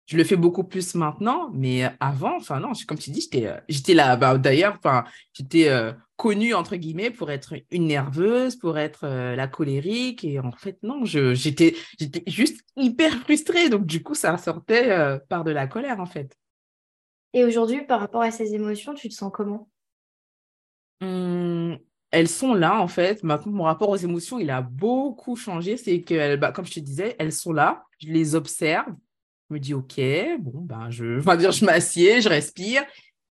[0.05, 3.93] je le fais beaucoup plus maintenant, mais avant, enfin non, comme tu dis, j'étais, j'étais
[3.93, 4.15] là.
[4.15, 9.35] Bah, d'ailleurs, enfin, j'étais euh, connue entre guillemets pour être une nerveuse, pour être euh,
[9.35, 13.69] la colérique, et en fait non, j'étais, j'étais juste hyper frustrée.
[13.69, 16.35] Donc du coup, ça sortait par de la colère en fait.
[17.33, 19.69] Et aujourd'hui, par rapport à ces émotions, tu te sens comment?
[21.01, 21.75] Mmh,
[22.11, 23.23] Elles sont là en fait.
[23.23, 25.75] Maintenant, mon rapport aux émotions, il a beaucoup changé.
[25.75, 27.83] C'est que, bah, comme je te disais, elles sont là.
[27.99, 28.95] Je les observe
[29.49, 29.99] je me dis, OK,
[30.39, 32.83] bon, ben, je, dire, je m'assieds, je respire.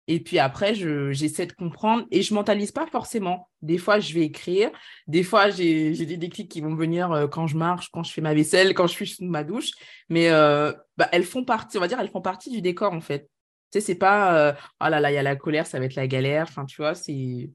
[0.08, 3.50] Et puis après, j'essaie de comprendre et je mentalise pas forcément.
[3.62, 4.70] Des fois, je vais écrire.
[5.08, 8.22] Des fois, j'ai des déclics qui vont venir euh, quand je marche, quand je fais
[8.22, 9.72] ma vaisselle, quand je suis sous ma douche.
[10.10, 13.02] Mais euh, bah, elles font partie, on va dire, elles font partie du décor, en
[13.02, 13.30] fait.
[13.72, 15.86] Tu sais, c'est pas, euh, oh là là, il y a la colère, ça va
[15.86, 16.48] être la galère.
[16.50, 17.50] Enfin, tu vois, c'est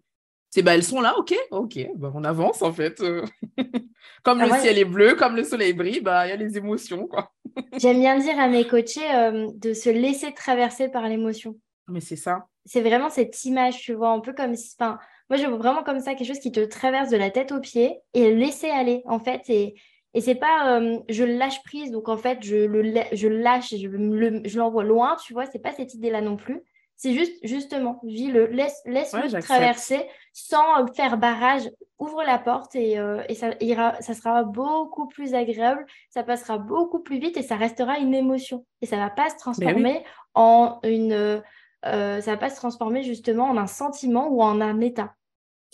[0.51, 3.03] c'est bah elles sont là, ok, ok, bah, on avance en fait.
[4.23, 6.57] comme ah le ciel est bleu, comme le soleil brille, bah il y a les
[6.57, 7.33] émotions quoi.
[7.79, 11.57] J'aime bien dire à mes coachés euh, de se laisser traverser par l'émotion.
[11.89, 12.47] Mais c'est ça.
[12.65, 14.99] C'est vraiment cette image, tu vois, un peu comme si, enfin,
[15.31, 17.61] moi je vois vraiment comme ça quelque chose qui te traverse de la tête aux
[17.61, 19.75] pieds et laisser aller en fait et
[20.15, 24.59] et c'est pas euh, je lâche prise donc en fait je le je lâche je
[24.59, 26.63] l'envoie loin, tu vois, c'est pas cette idée là non plus.
[26.99, 31.71] C'est juste, justement, vis le, laisse, laisse le traverser sans faire barrage.
[32.01, 36.59] Ouvre la porte et, euh, et ça, ira, ça sera beaucoup plus agréable, ça passera
[36.59, 38.65] beaucoup plus vite et ça restera une émotion.
[38.83, 41.41] Et ça va pas se ben transformer en une.
[41.87, 45.15] Euh, ça va pas se transformer justement en un sentiment ou en un état.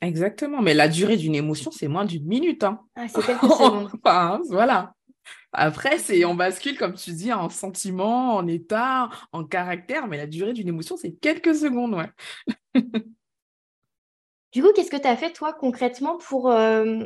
[0.03, 2.65] Exactement, mais la durée d'une émotion, c'est moins d'une minute.
[2.65, 2.81] Hein.
[2.97, 3.91] Ah, c'est quelques secondes.
[4.51, 4.95] voilà.
[5.53, 10.27] Après, c'est on bascule, comme tu dis, en sentiment, en état, en caractère, mais la
[10.27, 12.11] durée d'une émotion, c'est quelques secondes, ouais.
[14.53, 17.05] du coup, qu'est-ce que tu as fait, toi, concrètement, pour, euh,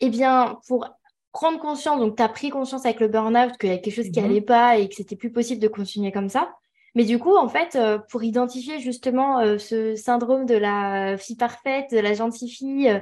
[0.00, 0.86] eh bien, pour
[1.32, 4.10] prendre conscience, donc tu as pris conscience avec le burn-out qu'il y a quelque chose
[4.10, 6.54] qui n'allait mmh pas et que c'était plus possible de continuer comme ça.
[6.94, 11.36] Mais du coup, en fait, euh, pour identifier justement euh, ce syndrome de la fille
[11.36, 13.00] parfaite, de la gentille fille,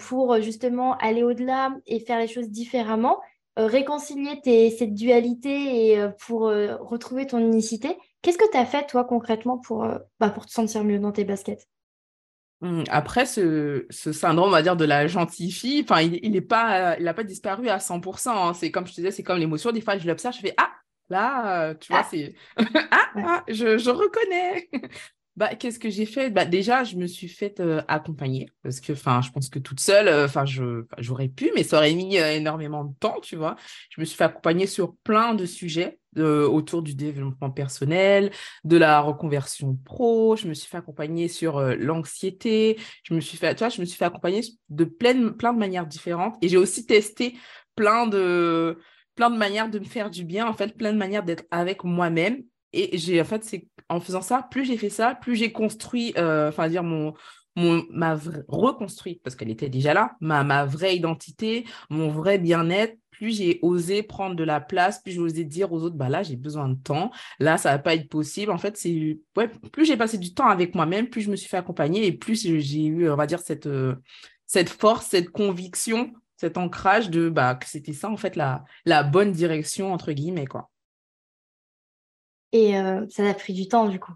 [0.00, 3.20] pour justement aller au-delà et faire les choses différemment,
[3.58, 4.38] euh, réconcilier
[4.76, 7.96] cette dualité et euh, pour euh, retrouver ton unicité.
[8.20, 9.86] Qu'est-ce que tu as fait, toi, concrètement, pour,
[10.20, 11.66] bah, pour te sentir mieux dans tes baskets?
[12.60, 15.86] Mmh, après, ce, syndrome, on va dire, de la gentille fille,
[16.22, 18.28] il n'a pas, pas disparu à 100%.
[18.28, 18.52] Hein.
[18.52, 19.72] C'est comme je te disais, c'est comme l'émotion.
[19.72, 20.70] Des fois, je l'observe, je fais Ah,
[21.08, 22.08] là, tu vois, ah.
[22.10, 22.34] c'est
[22.90, 24.68] ah, ah, je, je reconnais.
[25.36, 26.30] Bah, qu'est-ce que j'ai fait?
[26.30, 30.08] Bah, Déjà, je me suis fait euh, accompagner parce que je pense que toute seule,
[30.08, 33.54] euh, je, j'aurais pu, mais ça aurait mis euh, énormément de temps, tu vois.
[33.90, 38.30] Je me suis fait accompagner sur plein de sujets autour du développement personnel,
[38.64, 40.34] de la reconversion pro.
[40.34, 42.78] Je me suis fait accompagner sur l'anxiété.
[43.02, 44.40] Je me suis fait, tu vois, je me suis fait accompagner
[44.70, 46.38] de plein, plein de manières différentes.
[46.40, 47.36] Et j'ai aussi testé
[47.74, 48.78] plein de,
[49.16, 51.82] plein de manières de me faire du bien, en fait, plein de manières d'être avec
[51.82, 55.52] moi-même et j'ai en fait, c'est en faisant ça, plus j'ai fait ça, plus j'ai
[55.52, 57.14] construit, euh, enfin dire mon,
[57.56, 62.96] mon ma reconstruit parce qu'elle était déjà là, ma, ma vraie identité, mon vrai bien-être.
[63.10, 66.22] Plus j'ai osé prendre de la place, plus j'ai osé dire aux autres, bah là
[66.22, 68.52] j'ai besoin de temps, là ça va pas être possible.
[68.52, 71.48] En fait, c'est ouais, plus j'ai passé du temps avec moi-même, plus je me suis
[71.48, 73.94] fait accompagner et plus j'ai eu, on va dire cette euh,
[74.46, 79.02] cette force, cette conviction, cet ancrage de bah que c'était ça en fait la la
[79.02, 80.70] bonne direction entre guillemets quoi.
[82.52, 84.12] Et euh, ça a pris du temps, du coup?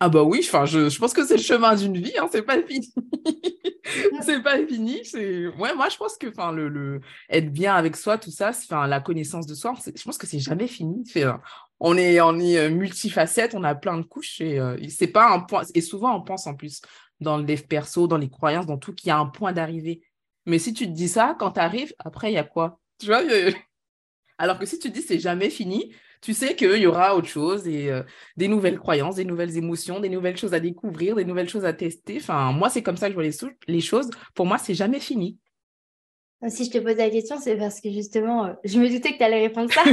[0.00, 2.42] Ah bah oui, enfin, je, je pense que c'est le chemin d'une vie, hein, c'est
[2.42, 2.92] pas fini.
[4.20, 5.00] c'est pas fini.
[5.04, 5.46] C'est...
[5.46, 8.86] Ouais, moi, je pense que enfin, le, le, être bien avec soi, tout ça, enfin,
[8.86, 11.02] la connaissance de soi, je pense que c'est jamais fini.
[11.16, 11.32] Euh,
[11.80, 15.40] on est, on est euh, multifacette, on a plein de couches et c'est pas un
[15.40, 15.62] point.
[15.74, 16.82] Et souvent, on pense en plus
[17.20, 20.02] dans le dev perso, dans les croyances, dans tout, qu'il y a un point d'arrivée.
[20.46, 22.80] Mais si tu te dis ça, quand tu arrives, après, il y a quoi?
[22.98, 23.22] Tu vois
[24.38, 27.28] Alors que si tu te dis c'est jamais fini, tu sais qu'il y aura autre
[27.28, 28.02] chose et euh,
[28.36, 31.72] des nouvelles croyances, des nouvelles émotions, des nouvelles choses à découvrir, des nouvelles choses à
[31.72, 32.18] tester.
[32.18, 33.36] Enfin, moi, c'est comme ça que je vois les,
[33.68, 34.10] les choses.
[34.34, 35.38] Pour moi, c'est jamais fini.
[36.42, 39.12] Euh, si je te pose la question, c'est parce que justement, euh, je me doutais
[39.12, 39.82] que tu allais répondre ça.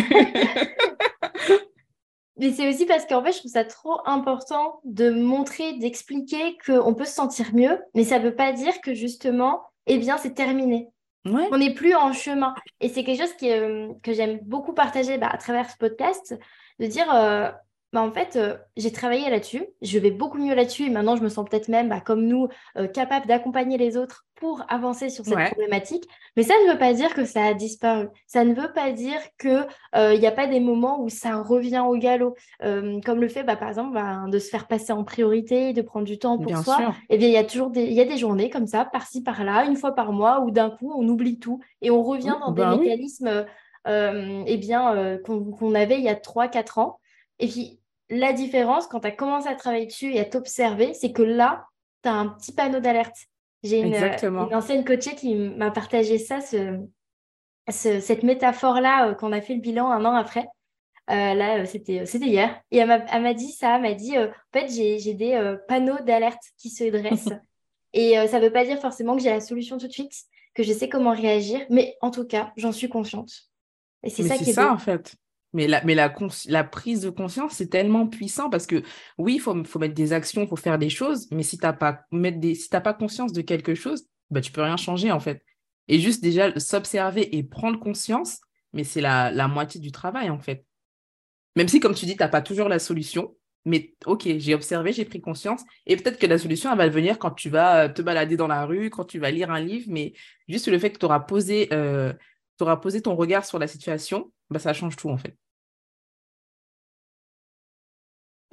[2.37, 6.93] Mais c'est aussi parce qu'en fait, je trouve ça trop important de montrer, d'expliquer qu'on
[6.93, 10.33] peut se sentir mieux, mais ça ne veut pas dire que justement, eh bien, c'est
[10.33, 10.89] terminé.
[11.25, 12.53] On n'est plus en chemin.
[12.81, 16.37] Et c'est quelque chose euh, que j'aime beaucoup partager bah, à travers ce podcast,
[16.79, 17.49] de dire, euh,
[17.93, 21.21] bah, en fait, euh, j'ai travaillé là-dessus, je vais beaucoup mieux là-dessus et maintenant je
[21.21, 25.23] me sens peut-être même, bah, comme nous, euh, capable d'accompagner les autres pour avancer sur
[25.23, 26.05] cette problématique.
[26.35, 28.07] Mais ça ne veut pas dire que ça a disparu.
[28.25, 31.83] Ça ne veut pas dire qu'il euh, n'y a pas des moments où ça revient
[31.87, 35.71] au galop, comme le fait, bah, par exemple, bah, de se faire passer en priorité,
[35.71, 36.79] de prendre du temps pour soi.
[37.09, 38.85] Et eh bien, il y a toujours des, il y a des journées comme ça,
[38.85, 42.35] par-ci, par-là, une fois par mois, où d'un coup, on oublie tout et on revient
[42.41, 43.45] dans des mécanismes
[43.85, 46.99] eh bien, qu'on avait il y a 3-4 ans.
[47.39, 47.79] Et puis,
[48.13, 51.65] la différence, quand tu as commencé à travailler dessus et à t'observer, c'est que là,
[52.03, 53.15] tu as un petit panneau d'alerte.
[53.63, 53.95] J'ai une,
[54.53, 56.79] ancienne coachée qui m'a partagé ça, ce,
[57.69, 60.45] cette métaphore-là, qu'on a fait le bilan un an après.
[61.09, 62.61] Euh, là, euh, c'était, euh, c'était hier.
[62.71, 66.69] Et elle m'a, dit ça, elle m'a dit, en fait, j'ai, des panneaux d'alerte qui
[66.69, 67.33] se dressent.
[67.93, 70.13] et ça ne veut pas dire forcément que j'ai la solution tout de suite,
[70.53, 73.31] que je sais comment réagir, mais en tout cas, j'en suis consciente.
[74.03, 75.15] Et c'est ça qui est ça, en fait.
[75.53, 78.81] Mais, la, prise de conscience, c'est tellement puissant parce que
[79.19, 81.73] oui, il faut, mettre des actions, il faut faire des choses, mais si tu n'as
[81.73, 85.43] pas, si pas conscience de quelque chose, bah, tu peux rien changer, en fait.
[85.87, 88.39] Et juste déjà s'observer et prendre conscience,
[88.73, 90.65] mais c'est la, moitié du travail, en fait.
[91.55, 93.35] Même si, comme tu dis, tu n'as pas toujours la solution,
[93.65, 97.19] mais ok, j'ai observé, j'ai pris conscience, et peut-être que la solution, elle va venir
[97.19, 100.13] quand tu vas te balader dans la rue, quand tu vas lire un livre, mais
[100.47, 102.11] juste le fait que tu auras posé, euh,
[102.59, 105.37] auras posé ton regard sur la situation, bah, ça change tout en fait.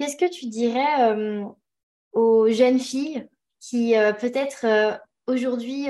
[0.01, 1.45] Qu'est-ce que tu dirais euh,
[2.13, 3.27] aux jeunes filles
[3.59, 4.65] qui euh, peut-être
[5.27, 5.87] aujourd'hui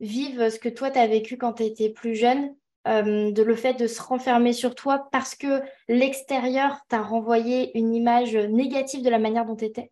[0.00, 2.54] vivent ce que toi, tu as vécu quand tu étais plus jeune
[2.86, 7.94] euh, de le fait de se renfermer sur toi parce que l'extérieur t'a renvoyé une
[7.94, 9.90] image négative de la manière dont tu étais.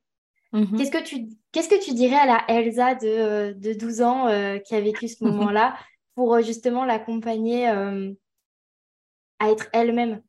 [0.53, 0.77] Mhm.
[0.77, 4.59] Qu'est-ce que tu qu'est-ce que tu dirais à la Elsa de, de 12 ans euh,
[4.59, 5.75] qui a vécu ce moment-là
[6.15, 10.21] pour euh, justement l'accompagner à être elle-même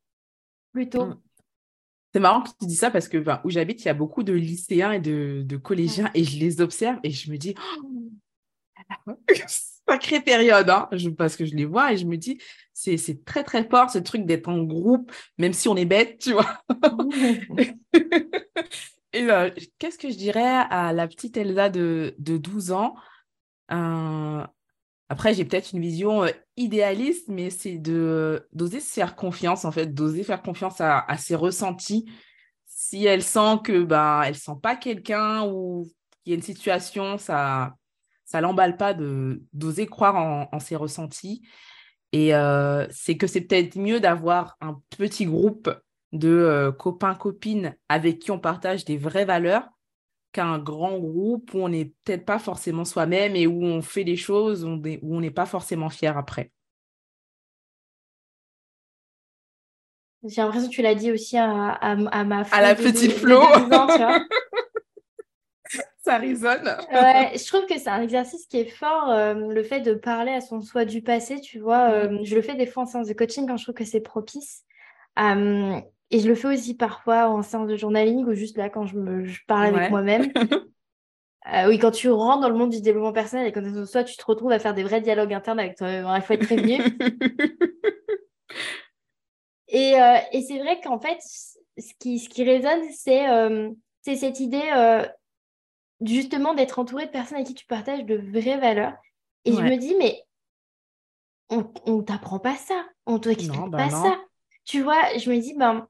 [0.71, 1.21] plutôt mm.
[2.13, 4.33] C'est marrant que tu dis ça parce que où j'habite, il y a beaucoup de
[4.33, 7.55] lycéens et de, collégiens et je les observe et je me dis,
[9.07, 9.13] oh,
[9.87, 12.39] sacrée période, hein, parce que je les vois et je me dis,
[12.73, 16.33] c'est, très très fort ce truc d'être en groupe, même si on est bête, tu
[16.33, 16.61] vois.
[19.13, 19.49] et euh,
[19.79, 22.95] qu'est-ce que je dirais à la petite Elsa de, de 12 ans?
[23.71, 24.45] Euh,
[25.09, 29.71] Après, j'ai peut-être une vision euh, idéaliste, mais c'est de, d'oser se faire confiance, en
[29.71, 32.05] fait, d'oser faire confiance à, ses ressentis.
[32.65, 35.91] Si elle sent que ben, elle sent pas quelqu'un ou
[36.23, 37.75] qu'il y a une situation, ça
[38.25, 40.15] ça l'emballe pas de d'oser croire
[40.51, 41.43] en, ses ressentis.
[42.13, 45.69] Et euh, c'est que c'est peut-être mieux d'avoir un petit groupe
[46.13, 49.67] de euh, copains, copines avec qui on partage des vraies valeurs
[50.33, 54.17] qu'un grand groupe où on n'est peut-être pas forcément soi-même et où on fait des
[54.17, 56.51] choses où on n'est pas forcément fier après.
[60.25, 63.41] J'ai l'impression que tu l'as dit aussi à, ma À la petite Flo.
[66.03, 66.67] ça résonne.
[66.91, 70.33] ouais, je trouve que c'est un exercice qui est fort, euh, le fait de parler
[70.33, 71.91] à son soi du passé, tu vois.
[71.91, 72.25] Euh, mm.
[72.25, 74.63] je le fais des fois en séance de coaching quand je trouve que c'est propice.
[75.19, 75.79] Euh,
[76.13, 78.95] et je le fais aussi parfois en séance de journaling ou juste là quand je,
[78.95, 80.31] me, parle avec moi-même.
[81.67, 84.23] oui, quand tu rentres dans le monde du développement personnel et quand soit tu te
[84.23, 86.75] retrouves à faire des vrais dialogues internes avec toi, il faut être prévenu.
[89.69, 89.95] et,
[90.31, 93.25] et c'est vrai qu'en fait, ce qui, ce qui résonne, c'est
[94.03, 94.61] c'est cette idée
[95.99, 98.93] justement d'être entouré de personnes avec qui tu partages de vraies valeurs.
[99.45, 100.21] Et je me dis, mais
[101.49, 104.21] on, on t'apprend pas ça, on t'explique bah pas ça.
[104.63, 105.87] Tu vois, je me dis, ben,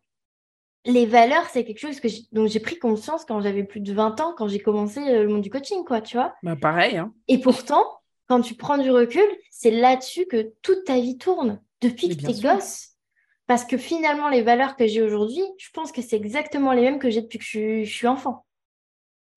[0.86, 4.19] les valeurs, c'est quelque chose que dont j'ai pris conscience quand j'avais plus de 20
[4.19, 6.34] ans, quand j'ai commencé euh, le monde du coaching, quoi, tu vois.
[6.43, 6.98] Bah, pareil.
[6.98, 7.13] Hein.
[7.28, 7.86] Et pourtant,
[8.28, 12.30] quand tu prends du recul, c'est là-dessus que toute ta vie tourne, depuis que tu
[12.30, 12.89] es gosse.
[13.48, 17.00] Parce que finalement, les valeurs que j'ai aujourd'hui, je pense que c'est exactement les mêmes
[17.00, 18.46] que j'ai depuis que je suis enfant.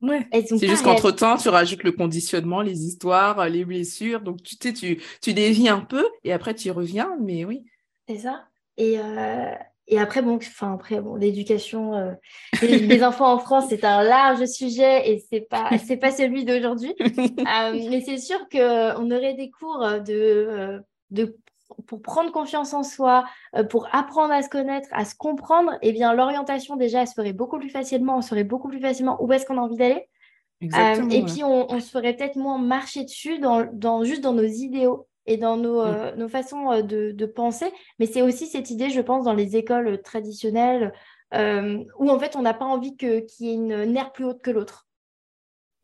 [0.00, 0.26] Ouais.
[0.32, 4.20] C'est juste qu'entre-temps, tu rajoutes le conditionnement, les histoires, les blessures.
[4.20, 7.16] Donc, tu, sais, tu, tu dévies un peu et après, tu y reviens.
[7.20, 7.64] Mais oui.
[8.08, 8.44] C'est ça.
[8.76, 9.54] Et, euh,
[9.88, 12.12] et après, bon, enfin, après, bon, l'éducation euh,
[12.60, 16.94] des, enfants en France, c'est un large sujet et c'est pas, c'est pas celui d'aujourd'hui.
[17.46, 21.36] Euh, mais c'est sûr qu'on aurait des cours de, de
[21.86, 25.92] pour prendre confiance en soi, euh, pour apprendre à se connaître, à se comprendre, eh
[25.92, 29.32] bien l'orientation déjà elle se ferait beaucoup plus facilement, on saurait beaucoup plus facilement où
[29.32, 30.08] est-ce qu'on a envie d'aller.
[30.62, 34.42] Euh, et puis on, se ferait peut-être moins marcher dessus dans, dans, juste dans nos
[34.42, 35.88] idéaux et dans nos, mm.
[35.88, 37.72] euh, nos façons de, de, penser.
[37.98, 40.92] Mais c'est aussi cette idée, je pense, dans les écoles traditionnelles
[41.32, 44.50] où en fait on n'a pas envie qu'il y ait une nerf plus haute que
[44.50, 44.86] l'autre.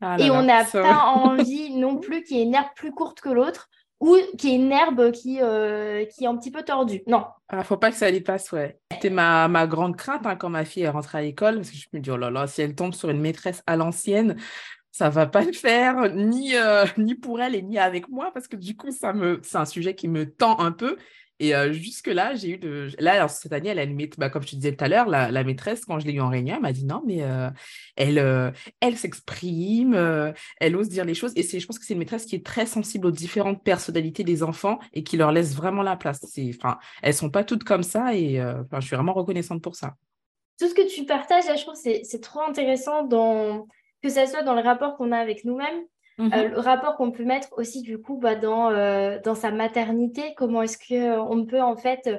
[0.01, 3.21] Ah et on n'a pas envie non plus qu'il y ait une nerf plus courte
[3.21, 3.69] que l'autre
[4.03, 7.03] ou qui est une herbe qui, euh, qui est un petit peu tordue.
[7.07, 7.19] Non.
[7.19, 8.77] ne ah, faut pas que ça passe, ouais.
[8.91, 11.77] C'était ma, ma grande crainte hein, quand ma fille est rentrée à l'école, parce que
[11.77, 14.35] je me dis, oh là là, si elle tombe sur une maîtresse à l'ancienne,
[14.93, 18.47] ça va pas le faire, ni, euh, ni pour elle et ni avec moi, parce
[18.47, 20.97] que du coup, ça me, c'est un sujet qui me tend un peu.
[21.39, 22.89] Et euh, jusque-là, j'ai eu de.
[22.99, 25.97] Là, cette année, elle bah, comme je te disais tout à l'heure, la, maîtresse, quand
[25.97, 27.49] je l'ai eu en réunion, elle m'a dit non, mais euh,
[27.95, 29.95] elle, elle s'exprime,
[30.59, 31.33] elle ose dire les choses.
[31.35, 34.43] Et je pense que c'est une maîtresse qui est très sensible aux différentes personnalités des
[34.43, 36.21] enfants et qui leur laisse vraiment la place.
[36.55, 38.35] Enfin, elles sont pas toutes comme ça et
[38.71, 39.95] je suis vraiment reconnaissante pour ça.
[40.59, 43.67] Tout ce que tu partages, là, je trouve que c'est trop intéressant dans
[44.03, 45.83] que ce soit dans le rapport qu'on a avec nous-mêmes,
[46.19, 46.51] euh, mhm.
[46.51, 50.61] le rapport qu'on peut mettre aussi du coup bah, dans, euh, dans sa maternité, comment
[50.61, 52.09] est-ce qu'on euh, peut en fait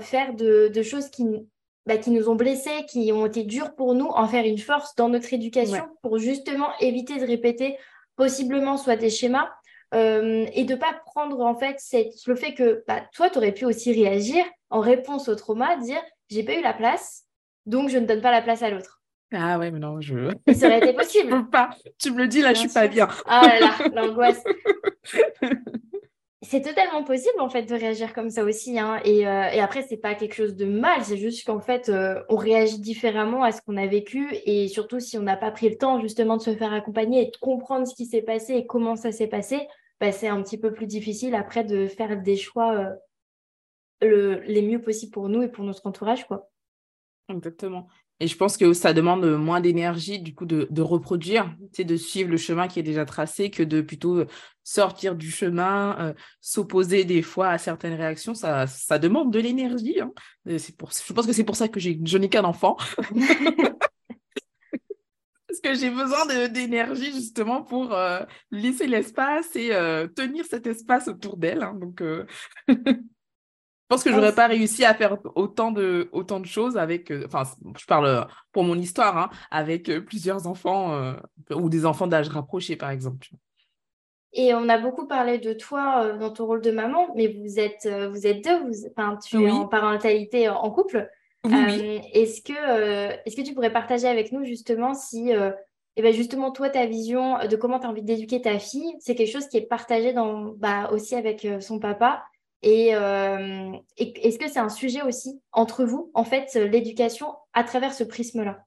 [0.00, 1.24] faire de, choses qui,
[1.86, 4.94] bah, qui nous ont blessés, qui ont été dures pour nous, en faire une force
[4.96, 7.78] dans notre éducation pour justement éviter de répéter
[8.16, 9.48] possiblement soit des schémas
[9.94, 11.80] et de pas prendre en fait
[12.26, 16.02] le fait que bah, toi, tu aurais pu aussi réagir en réponse au trauma, dire
[16.28, 17.24] j'ai pas eu la place,
[17.64, 18.99] donc je ne donne pas la place à l'autre.
[19.32, 20.32] Ah ouais, mais non, je.
[20.52, 21.30] Ça aurait été possible.
[21.30, 21.70] je pas.
[21.98, 23.08] Tu me le dis, là, je suis pas bien.
[23.26, 24.42] Ah là là, l'angoisse.
[26.42, 28.78] c'est totalement possible en fait de réagir comme ça aussi.
[28.78, 29.00] Hein.
[29.04, 32.22] Et, euh, et, après, c'est pas quelque chose de mal, c'est juste qu'en fait, euh,
[32.28, 34.28] on réagit différemment à ce qu'on a vécu.
[34.46, 37.30] Et surtout, si on n'a pas pris le temps justement de se faire accompagner et
[37.30, 39.68] de comprendre ce qui s'est passé et comment ça s'est passé,
[40.00, 42.94] bah, c'est un petit peu plus difficile après de faire des choix euh,
[44.02, 46.26] le, les mieux possibles pour nous et pour notre entourage.
[46.26, 46.50] quoi.
[47.28, 47.86] Exactement.
[48.22, 52.36] Et je pense que ça demande moins d'énergie, du coup, de, reproduire, de suivre le
[52.36, 54.24] chemin qui est déjà tracé, que de plutôt
[54.62, 58.34] sortir du chemin, euh, s'opposer des fois à certaines réactions.
[58.34, 60.00] Ça, ça demande de l'énergie.
[60.00, 60.12] Hein.
[60.44, 62.76] Je pense que c'est pour ça que je n'ai qu'un enfant.
[65.48, 71.08] Parce que j'ai besoin d'énergie justement pour euh, laisser l'espace et euh, tenir cet espace
[71.08, 71.62] autour d'elle.
[71.62, 71.74] Hein.
[71.74, 72.02] donc,
[73.90, 77.42] pense que j'aurais pas réussi à faire autant de, autant de choses avec, euh, enfin,
[77.76, 78.22] je parle euh,
[78.52, 81.14] pour mon histoire, hein, avec euh, plusieurs enfants
[81.50, 83.28] ou des enfants d'âge rapproché, par exemple.
[84.32, 87.88] Et on a beaucoup parlé de toi dans ton rôle de maman, mais vous êtes,
[88.12, 91.10] vous êtes deux, vous, enfin, tu es en parentalité en couple.
[91.44, 95.52] est-ce que, est-ce que tu pourrais partager avec nous justement si, et
[95.96, 99.16] eh ben justement toi ta vision de comment tu as envie d'éduquer ta fille, c'est
[99.16, 102.22] quelque chose qui est partagé dans, bah, aussi avec son papa
[102.64, 107.92] euh, et, est-ce que c'est un sujet aussi entre vous, en fait, l'éducation à travers
[107.92, 108.64] ce prisme-là?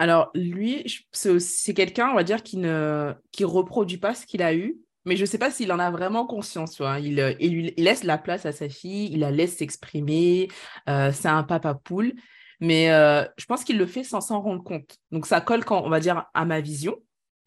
[0.00, 4.54] Alors, lui, c'est quelqu'un, on va dire, qui ne qui reproduit pas ce qu'il a
[4.54, 6.74] eu, mais je ne sais pas s'il en a vraiment conscience.
[6.74, 7.00] Tu vois.
[7.00, 10.48] Il, il, laisse la place à sa fille, il la laisse s'exprimer,
[10.88, 12.12] euh, c'est un papa poule,
[12.60, 14.98] mais euh, je pense qu'il le fait sans s'en rendre compte.
[15.10, 16.96] Donc, ça colle, quand, on va dire, à ma vision.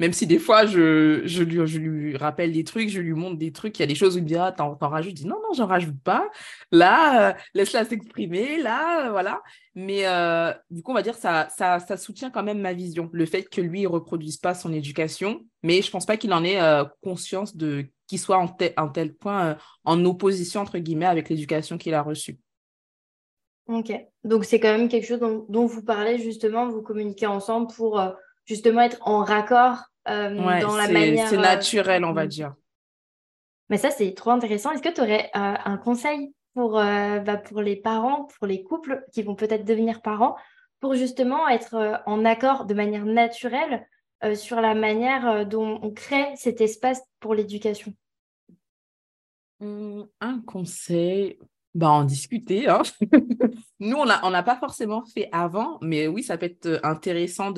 [0.02, 3.38] Même si des fois, je, je, lui, je lui rappelle des trucs, je lui montre
[3.38, 5.12] des trucs, il y a des choses où il me dit, ah, t'en, rajoutes.
[5.12, 6.28] Je dis, non, non, j'en rajoute pas.
[6.72, 9.44] Là, euh, laisse-la s'exprimer, là, euh, voilà.
[9.76, 13.12] Mais euh, du coup, on va dire, ça, ça, ça soutient quand même ma vision.
[13.14, 16.44] Le fait que lui, il reproduise pas son éducation, mais je pense pas qu'il en
[16.44, 16.60] ait
[17.04, 21.94] conscience de qu'il soit en, en, tel point en opposition, entre guillemets, avec l'éducation qu'il
[21.94, 22.40] a reçue.
[23.68, 23.94] Ok.
[24.24, 28.02] Donc, c'est quand même quelque chose dont, dont, vous parlez, justement, vous communiquez ensemble pour
[28.48, 31.28] justement être en raccord dans la manière.
[31.28, 32.54] C'est naturel, on va dire.
[33.70, 34.72] Mais ça, c'est trop intéressant.
[34.72, 39.24] Est-ce que tu aurais un conseil pour, bah, pour les parents, pour les couples qui
[39.24, 40.36] vont peut-être devenir parents,
[40.82, 43.88] pour justement être en accord de manière naturelle
[44.36, 47.94] sur la manière dont on crée cet espace pour l'éducation?
[49.62, 51.38] Mmh, Un conseil,
[51.74, 52.68] bah, en discuter.
[52.68, 52.82] Hein.
[53.80, 57.52] Nous, on n'a on pas forcément fait avant, mais oui, ça peut être intéressant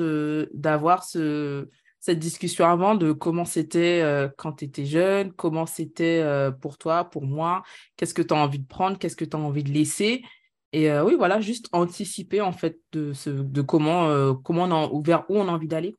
[0.53, 1.67] d'avoir ce,
[2.03, 6.77] cette discussion avant de comment c'était euh, quand tu étais jeune, comment c'était euh, pour
[6.77, 7.63] toi, pour moi,
[7.95, 10.21] qu'est-ce que tu as envie de prendre, qu'est-ce que tu as envie de laisser.
[10.73, 15.23] Et euh, oui, voilà, juste anticiper en fait de, ce, de comment, comment on vers
[15.29, 15.95] où on a envie d'aller.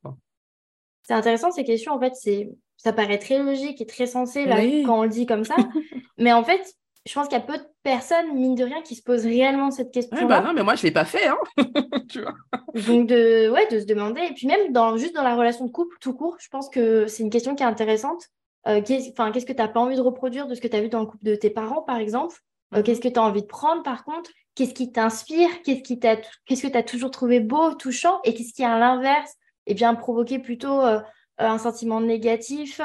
[1.04, 4.58] C'est intéressant ces questions, en fait, c'est ça paraît très logique et très sensé là,
[4.84, 5.56] quand on le dit comme ça.
[6.18, 6.74] mais en fait,
[7.06, 9.70] je pense qu'il y a peu de personnes, mine de rien, qui se posent réellement
[9.70, 10.16] cette question.
[10.16, 11.26] Ouais, bah non, mais moi, je ne l'ai pas fait.
[11.26, 11.36] Hein
[12.08, 12.34] tu vois.
[12.74, 14.22] Donc, de, ouais, de se demander.
[14.22, 17.06] Et puis, même dans, juste dans la relation de couple, tout court, je pense que
[17.06, 18.22] c'est une question qui est intéressante.
[18.66, 20.88] Euh, qu'est-ce, que tu n'as pas envie de reproduire de ce que tu as vu
[20.88, 22.36] dans le couple de tes parents, par exemple?
[22.72, 22.84] Euh, mhm.
[22.84, 24.30] Qu'est-ce que tu as envie de prendre, par contre?
[24.54, 25.50] Qu'est-ce qui t'inspire?
[25.62, 28.20] Qu'est-ce, que tu as toujours trouvé beau, touchant?
[28.24, 29.34] Et qu'est-ce qui, à l'inverse,
[29.66, 31.00] eh bien, provoqué plutôt euh,
[31.36, 32.80] un sentiment négatif?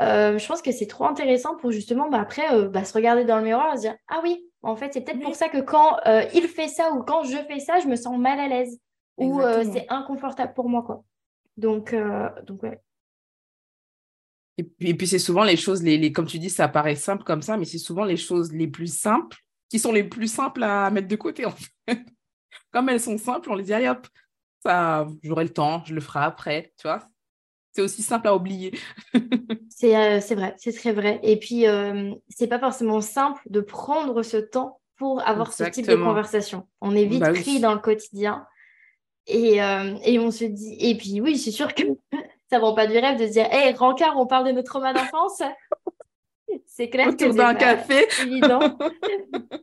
[0.00, 3.24] Euh, je pense que c'est trop intéressant pour justement bah, après euh, bah, se regarder
[3.24, 5.60] dans le miroir et se dire Ah oui, en fait, c'est peut-être pour ça que
[5.60, 8.48] quand euh, il fait ça ou quand je fais ça, je me sens mal à
[8.48, 8.80] l'aise
[9.16, 9.40] ou
[9.72, 10.82] c'est inconfortable pour moi.
[10.82, 11.04] Quoi.
[11.56, 11.94] Donc,
[12.44, 12.80] donc ouais.
[14.56, 16.94] Et puis, et puis c'est souvent les choses, les, les, comme tu dis, ça paraît
[16.94, 20.28] simple comme ça, mais c'est souvent les choses les plus simples qui sont les plus
[20.28, 22.04] simples à mettre de côté en fait.
[22.72, 24.06] Comme elles sont simples, on les dit Allez hop,
[24.64, 27.08] ça, j'aurai le temps, je le ferai après, tu vois
[27.74, 28.72] c'est aussi simple à oublier.
[29.68, 31.20] c'est vrai, c'est très vrai.
[31.22, 31.64] Et puis,
[32.28, 36.66] c'est pas forcément simple de prendre ce temps pour avoir ce type de conversation.
[36.80, 38.46] On est vite bah pris dans le quotidien.
[39.26, 39.56] Et,
[40.04, 41.82] et, on se dit, et puis oui, c'est sûr que
[42.50, 44.52] ça ne vend pas du rêve de se dire, hé, hey, Rancard, on parle de
[44.52, 45.42] notre trauma d'enfance.
[46.66, 48.06] c'est clair que c'est un café.
[48.22, 48.78] évident.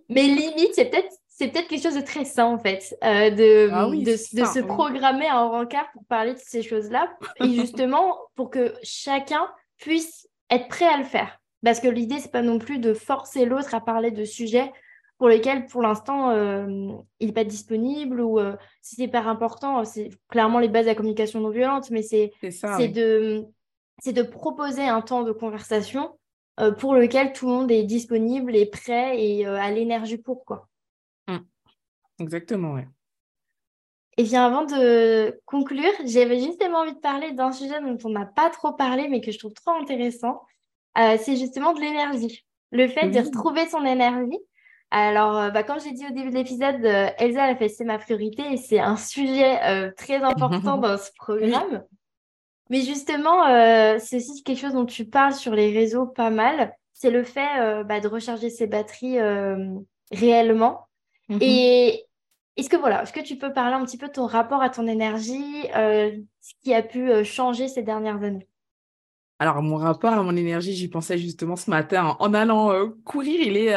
[0.09, 3.69] Mais limite, c'est peut-être c'est peut-être quelque chose de très sain en fait, euh, de,
[3.73, 4.15] ah de,
[4.45, 10.29] se programmer en rencard pour parler de ces choses-là, et justement pour que chacun puisse
[10.51, 11.39] être prêt à le faire.
[11.63, 14.71] Parce que l'idée, c'est pas non plus de forcer l'autre à parler de sujets
[15.17, 19.83] pour lesquels, pour l'instant, euh, il n'est pas disponible ou euh, si c'est hyper important,
[19.83, 23.45] c'est clairement les bases de la communication non violente, mais c'est de,
[24.05, 26.19] de proposer un temps de conversation
[26.77, 30.67] pour lequel tout le monde est disponible et prêt et a l'énergie pour quoi.
[32.21, 32.81] Exactement, oui.
[34.17, 38.25] Et bien avant de conclure, j'avais justement envie de parler d'un sujet dont on n'a
[38.25, 40.41] pas trop parlé, mais que je trouve trop intéressant.
[40.97, 42.45] Euh, c'est justement de l'énergie.
[42.71, 44.37] Le fait de retrouver son énergie.
[44.91, 47.85] Alors, euh, bah, comme j'ai dit au début de l'épisode, euh, Elsa a fait c'est
[47.85, 51.83] ma priorité et c'est un sujet très important dans ce programme.
[52.69, 53.45] Mais justement,
[53.99, 56.73] c'est aussi quelque chose dont tu parles sur les réseaux pas mal.
[56.93, 59.19] C'est le fait bah, de recharger ses batteries
[60.11, 60.87] réellement.
[61.29, 61.39] Mhm.
[61.41, 62.05] Et
[62.57, 64.69] est-ce que voilà, est-ce que tu peux parler un petit peu de ton rapport à
[64.69, 68.47] ton énergie, euh, ce qui a pu euh, changer ces dernières années?
[69.39, 73.39] Alors, mon rapport à mon énergie, j'y pensais justement ce matin en, allant euh, courir.
[73.41, 73.73] Il est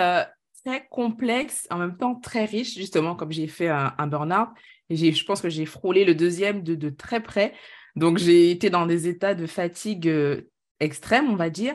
[0.64, 4.48] très complexe, en même temps très riche, justement, comme j'ai fait un, burn-out.
[4.90, 7.54] Et je pense que j'ai frôlé le deuxième de, de très près.
[7.96, 10.12] Donc, j'ai été dans des états de fatigue
[10.80, 11.74] extrême, on va dire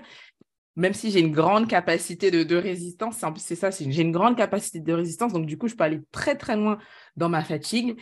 [0.80, 4.94] même si j'ai une grande capacité de, résistance, c'est ça, j'ai une grande capacité de
[4.94, 6.78] résistance, donc du coup, je peux aller très, très loin
[7.18, 8.00] dans ma fatigue.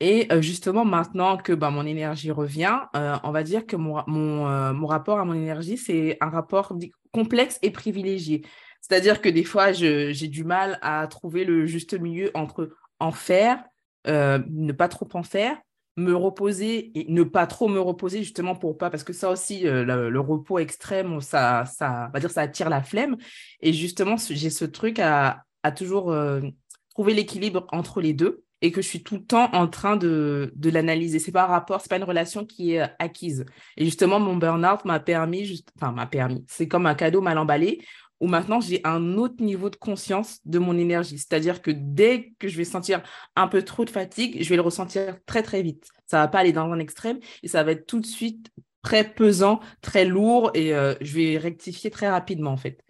[0.00, 4.72] Et euh, justement, maintenant que bah, mon énergie revient, euh, on va dire que euh,
[4.72, 6.76] mon, rapport à mon énergie, c'est un rapport
[7.12, 8.44] complexe et privilégié.
[8.80, 13.64] C'est-à-dire que des fois, j'ai du mal à trouver le juste milieu entre en faire,
[14.06, 15.56] ne pas trop en faire,
[15.96, 19.66] me reposer et ne pas trop me reposer justement pour pas parce que ça aussi
[19.66, 23.16] euh, le, repos extrême ça ça va dire ça attire la flemme.
[23.60, 26.42] Et justement j'ai ce truc à, à toujours euh,
[26.90, 30.52] trouver l'équilibre entre les deux et que je suis tout le temps en train de,
[30.56, 31.18] de l'analyser.
[31.18, 33.46] C'est pas un rapport c'est pas une relation qui est euh, acquise.
[33.78, 37.38] Et justement mon burn-out m'a permis juste enfin m'a permis c'est comme un cadeau mal
[37.38, 37.80] emballé
[38.20, 41.18] où maintenant j'ai un autre niveau de conscience de mon énergie.
[41.18, 43.02] C'est-à-dire que dès que je vais sentir
[43.34, 45.88] un peu trop de fatigue, je vais le ressentir très très vite.
[46.06, 48.50] Ça va pas aller dans un extrême et ça va être tout de suite
[48.82, 52.80] très pesant, très lourd et euh, je vais rectifier très rapidement en fait.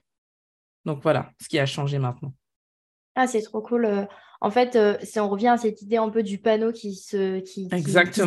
[0.84, 2.32] Donc voilà ce qui a changé maintenant.
[3.14, 3.86] Ah, c'est trop cool.
[3.86, 4.04] Euh.
[4.42, 7.40] En fait, euh, si on revient à cette idée un peu du panneau qui se,
[7.40, 7.68] qui,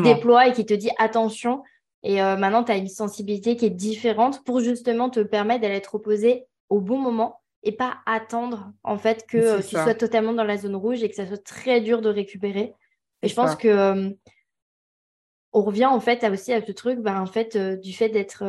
[0.02, 1.64] déploie et qui te dit attention.
[2.02, 5.90] Et maintenant, tu as une sensibilité qui est différente pour justement te permettre d'aller te
[5.90, 10.44] reposer au bon moment et pas attendre en fait que euh, tu sois totalement dans
[10.44, 12.74] la zone rouge et que ça soit très dur de récupérer.
[13.22, 14.10] Et je pense que euh,
[15.52, 18.10] on revient en fait à aussi à ce truc bah, en fait euh, du fait
[18.10, 18.44] d'être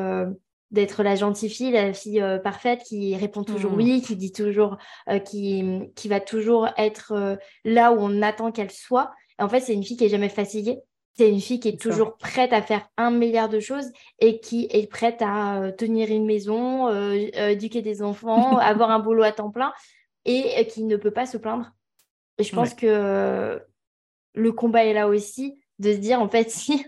[0.70, 3.76] d'être la gentille fille, la fille parfaite qui répond toujours mmh.
[3.76, 4.76] oui, qui dit toujours
[5.24, 9.10] qui, qui va toujours être là où on attend qu'elle soit.
[9.40, 10.78] en fait, c'est une fille qui est jamais fatiguée
[11.16, 13.90] c'est une fille qui est toujours prête à faire un milliard de choses
[14.20, 18.90] et qui est prête à euh, tenir une maison, euh, euh, éduquer des enfants, avoir
[18.90, 19.72] un boulot à temps plein
[20.24, 21.72] et qui ne peut pas se plaindre.
[22.38, 23.60] Et je pense que
[24.34, 26.84] le combat est là aussi de se dire en fait si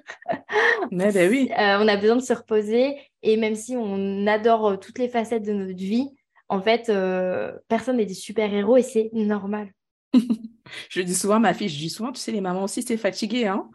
[0.90, 1.50] Mais ben oui.
[1.50, 5.52] on a besoin de se reposer et même si on adore toutes les facettes de
[5.52, 6.08] notre vie,
[6.48, 6.92] en fait
[7.68, 9.72] personne n'est des super-héros et c'est normal.
[10.90, 12.96] je dis souvent à ma fille, je dis souvent, tu sais, les mamans aussi, c'est
[12.96, 13.46] fatigué.
[13.46, 13.68] Hein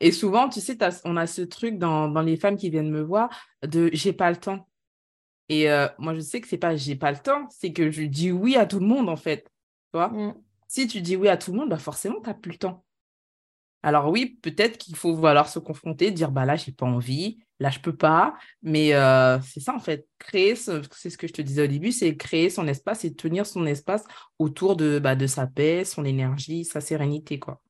[0.00, 3.28] et souvent, tu sais, on a ce truc dans, les femmes qui viennent me voir
[3.62, 4.66] de j'ai pas le temps.
[5.48, 8.02] Et euh, moi, je sais que c'est pas j'ai pas le temps, c'est que je
[8.04, 9.44] dis oui à tout le monde, en fait.
[9.92, 10.34] Tu vois mm.
[10.68, 12.84] Si tu dis oui à tout le monde, bah forcément, tu n'as plus le temps.
[13.82, 17.70] Alors oui, peut-être qu'il faut vouloir se confronter, dire bah là, j'ai pas envie, là,
[17.70, 18.34] je peux pas.
[18.62, 20.06] Mais euh, c'est ça, en fait.
[20.18, 23.46] Créer, c'est ce que je te disais au début, c'est créer son espace et tenir
[23.46, 24.04] son espace
[24.38, 27.60] autour de, bah, de sa paix, son énergie, sa sérénité, quoi.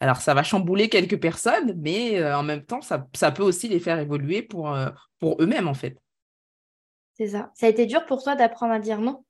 [0.00, 2.98] Alors, ça va chambouler quelques personnes, mais euh, en même temps, ça,
[3.30, 4.88] peut aussi les faire évoluer pour, euh,
[5.18, 5.98] pour eux-mêmes, en fait.
[7.14, 7.50] C'est ça.
[7.54, 9.24] Ça a été dur pour toi d'apprendre à dire non?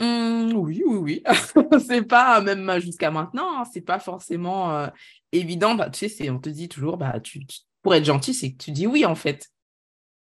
[0.00, 1.22] Mmh, Oui, oui, oui.
[1.86, 4.88] c'est pas, même jusqu'à maintenant, hein, c'est pas forcément euh,
[5.30, 5.76] évident.
[5.76, 7.46] Bah, tu sais, on te dit toujours, bah, tu,
[7.82, 9.48] pour être gentil, c'est que tu dis oui, en fait.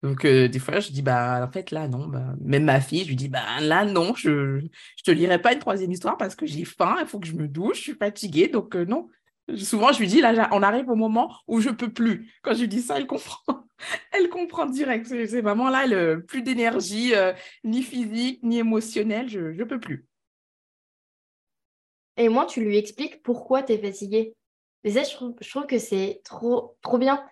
[0.04, 2.08] Donc, euh, des fois, je dis, bah, en fait, là, non.
[2.08, 4.68] Bah, même ma fille, je lui dis, bah, là, non, je ne
[5.04, 7.48] te lirai pas une troisième histoire parce que j'ai faim, il faut que je me
[7.48, 9.08] douche, je suis fatiguée, donc euh, non.
[9.58, 12.30] Souvent, je lui dis, là, on arrive au moment où je peux plus.
[12.44, 13.40] Quand je lui dis ça, elle comprend.
[14.12, 15.08] elle comprend direct.
[15.08, 15.86] C'est vraiment là,
[16.28, 17.32] plus d'énergie, euh,
[17.64, 19.30] ni physique, ni émotionnelle.
[19.30, 20.06] Je ne peux plus.
[22.18, 24.36] Et moi, tu lui expliques pourquoi tu es fatiguée.
[24.86, 27.26] Ça, je trouve, que c'est trop, trop bien.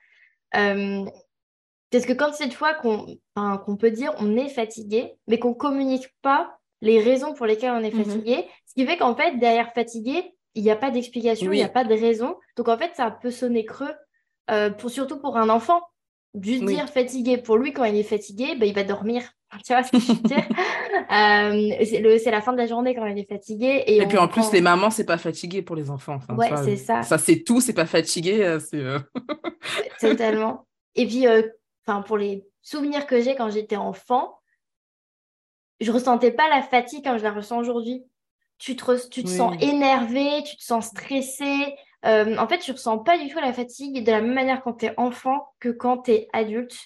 [1.92, 6.58] Parce que quand cette fois qu'on peut dire on est fatigué, mais qu'on communique pas
[6.82, 8.04] les raisons pour lesquelles on est mhm.
[8.04, 11.64] fatigué, ce qui fait qu'en fait, derrière fatigué, il n'y a pas d'explication, il n'y
[11.64, 12.36] a pas de raison.
[12.58, 13.94] Donc en fait, ça peut sonner creux,
[14.50, 15.82] euh, pour, surtout pour un enfant.
[16.42, 19.24] Juste dire fatigué, pour lui, quand il est fatigué, ben, il va dormir.
[19.66, 20.48] Tu vois ce que je veux dire?
[21.12, 23.84] Euh, C'est la fin de la journée quand il est fatigué.
[23.86, 26.20] Et, puis en plus, les mamans, c'est pas fatigué pour les enfants.
[26.38, 27.02] ouais, c'est ça.
[27.02, 28.46] Ça, c'est tout, c'est pas fatigué.
[28.46, 29.00] Euh,
[30.00, 30.66] Totalement.
[30.96, 31.26] Et puis,
[31.86, 34.40] enfin, pour les souvenirs que j'ai quand j'étais enfant,
[35.80, 38.06] je ressentais pas la fatigue comme je la ressens aujourd'hui
[38.62, 41.76] tu te, tu te sens énervé, tu te sens stressé.
[42.06, 44.74] Euh, en fait, tu ressens pas du tout la fatigue de la même manière quand
[44.74, 46.78] tu es enfant que quand tu es adulte.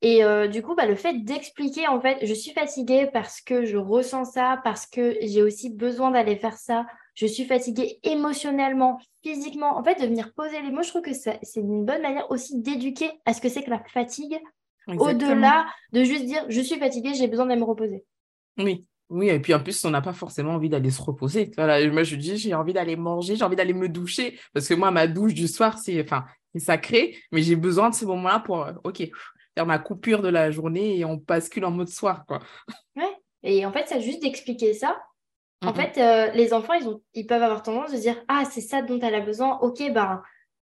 [0.00, 3.66] Et euh, du coup, bah, le fait d'expliquer, en fait, je suis fatiguée parce que
[3.66, 6.86] je ressens ça, parce que j'ai aussi besoin d'aller faire ça.
[7.18, 9.76] Je suis fatiguée émotionnellement, physiquement.
[9.76, 12.60] En fait, de venir poser les mots, je trouve que c'est une bonne manière aussi
[12.60, 14.38] d'éduquer à ce que c'est que la fatigue,
[14.86, 18.04] au-delà de juste dire je suis fatiguée, j'ai besoin d'aller me reposer.
[18.56, 21.50] Oui, oui, et puis en plus, on n'a pas forcément envie d'aller se reposer.
[21.56, 24.38] Voilà, moi, je dis, j'ai envie d'aller manger, j'ai envie d'aller me doucher.
[24.54, 28.04] Parce que moi, ma douche du soir, c'est enfin, sacré, mais j'ai besoin de ce
[28.04, 29.02] moment-là pour, euh, OK,
[29.56, 32.24] faire ma coupure de la journée et on bascule en mode soir.
[32.26, 32.38] Quoi.
[32.94, 33.12] Ouais,
[33.42, 34.96] et en fait, ça juste d'expliquer ça.
[35.64, 38.60] En fait, euh, les enfants, ils, ont, ils peuvent avoir tendance de dire Ah, c'est
[38.60, 39.58] ça dont elle a besoin.
[39.60, 40.22] Ok, ben,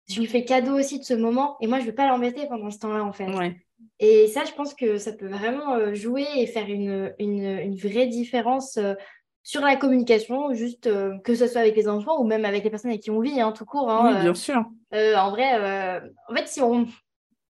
[0.08, 2.46] je lui fais cadeau aussi de ce moment et moi, je ne vais pas l'embêter
[2.46, 3.32] pendant ce temps-là, en fait.
[3.32, 3.56] Ouais.
[4.00, 8.06] Et ça, je pense que ça peut vraiment euh, jouer et faire une, une, vraie
[8.06, 8.94] différence euh,
[9.42, 12.70] sur la communication, juste euh, que ce soit avec les enfants ou même avec les
[12.70, 13.90] personnes avec qui on vit, hein, tout court.
[13.90, 14.64] Hein, oui, bien sûr.
[14.92, 16.86] en vrai, en fait, si on,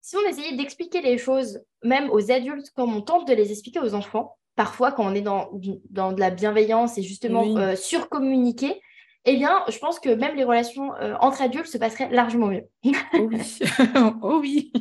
[0.02, 3.80] si on essayait d'expliquer les choses, même aux adultes, comme on tente de les expliquer
[3.80, 5.50] aux enfants, parfois quand on est dans,
[5.90, 8.82] dans de la bienveillance et justement surcommuniquer,
[9.26, 12.64] eh bien, je pense que même les relations entre adultes se passeraient largement mieux.
[12.86, 13.60] oh oui.
[14.22, 14.72] oh oui.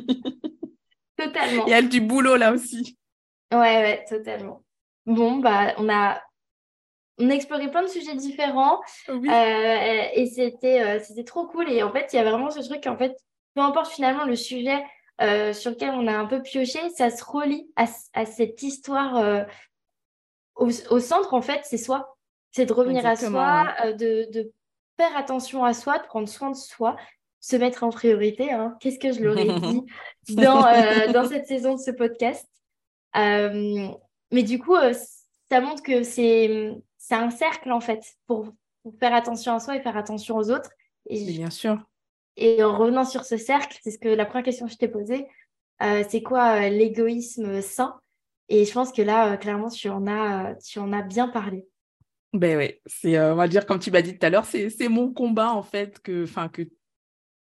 [1.17, 1.65] Totalement.
[1.65, 2.97] Il y a du boulot là aussi.
[3.51, 4.63] Ouais, ouais, totalement.
[5.05, 6.19] Bon, bah, on a,
[7.17, 8.79] on a exploré plein de sujets différents.
[9.09, 11.69] Euh, et c'était, euh, c'était trop cool.
[11.71, 13.15] Et en fait, il y a vraiment ce truc en fait,
[13.53, 14.83] peu importe finalement le sujet
[15.21, 19.45] euh, sur lequel on a un peu pioché, ça se relie à, à cette histoire.
[20.55, 22.17] Au, au, centre, en fait, c'est soi.
[22.51, 24.51] C'est de revenir à soi, de, de
[24.97, 26.95] faire attention à soi, de prendre soin de soi
[27.45, 28.51] se mettre en priorité.
[28.51, 28.75] Hein.
[28.79, 29.83] Qu'est-ce que je leur ai dit
[30.35, 32.47] dans, euh, dans cette saison de ce podcast?
[33.15, 33.89] Euh,
[34.31, 34.93] Mais du coup, euh,
[35.49, 36.73] ça montre que c'est
[37.11, 38.47] un cercle, en fait, pour,
[38.99, 40.69] faire attention à soi et faire attention aux autres.
[41.07, 41.77] Et Bien sûr.
[42.37, 44.87] Et en revenant sur ce cercle, c'est ce que la première question que je t'ai
[44.87, 45.27] posée,
[45.79, 47.99] c'est quoi l'égoïsme sain?
[48.49, 51.65] Et je pense que là, clairement, tu en as, tu en as bien parlé.
[52.33, 55.13] Ben oui, c'est, on va dire, comme tu m'as dit tout à l'heure, c'est mon
[55.13, 56.67] combat, en fait, que, que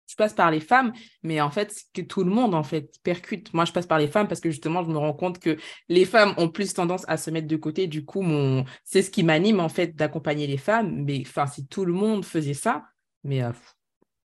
[0.09, 3.55] je passe par les femmes, mais en fait, que tout le monde, en fait, percute.
[3.55, 5.57] Moi, je passe par les femmes parce que justement, je me rends compte que
[5.89, 7.87] les femmes ont plus tendance à se mettre de côté.
[7.87, 8.65] Du coup, mon...
[8.83, 11.05] c'est ce qui m'anime, en fait, d'accompagner les femmes.
[11.05, 12.83] Mais enfin, si tout le monde faisait ça,
[13.23, 13.53] mais euh,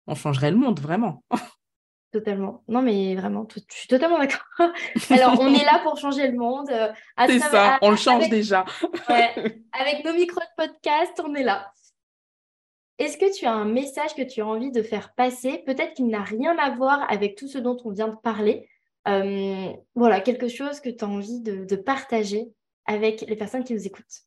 [0.08, 1.24] on changerait le monde, vraiment.
[2.12, 2.64] Totalement.
[2.70, 4.45] Non, mais vraiment, je suis totalement d'accord.
[5.10, 6.70] Alors, on est là pour changer le monde.
[6.72, 6.88] Euh,
[7.28, 8.64] c'est ça, on le change déjà.
[9.08, 11.72] avec nos micros de podcast, on est là.
[12.97, 16.08] Est-ce que tu as un message que tu as envie de faire passer Peut-être qu'il
[16.08, 18.70] n'a rien à voir avec tout ce dont on vient de parler.
[19.08, 22.47] Euh, voilà, quelque chose que tu as envie de, partager
[22.86, 24.24] avec les personnes qui nous écoutent?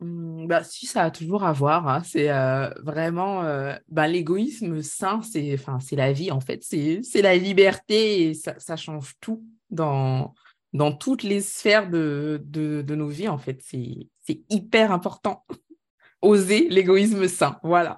[0.00, 1.86] Mmh, bah, si, ça a toujours à voir.
[1.86, 2.02] Hein.
[2.04, 5.56] C'est euh, vraiment euh, bah, l'égoïsme sain, c'est
[5.92, 6.62] la vie en fait.
[6.62, 10.34] C'est la liberté et ça, ça, change tout dans,
[10.72, 13.60] dans toutes les sphères de, de, de nos vies en fait.
[13.62, 15.44] C'est hyper important
[16.22, 17.58] oser l'égoïsme sain.
[17.62, 17.96] Voilà.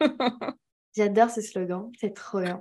[0.96, 2.60] J'adore ce slogan, c'est trop bien.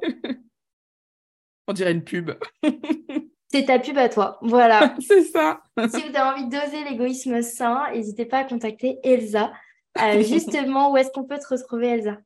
[1.68, 2.32] On dirait une pub.
[3.54, 4.96] c'est ta pub à toi, voilà.
[5.08, 5.62] c'est ça.
[5.78, 9.54] si vous avez envie d'oser l'égoïsme sain, n'hésitez pas à contacter Elsa.
[10.02, 12.18] Euh, justement, où est-ce qu'on peut te retrouver, Elsa?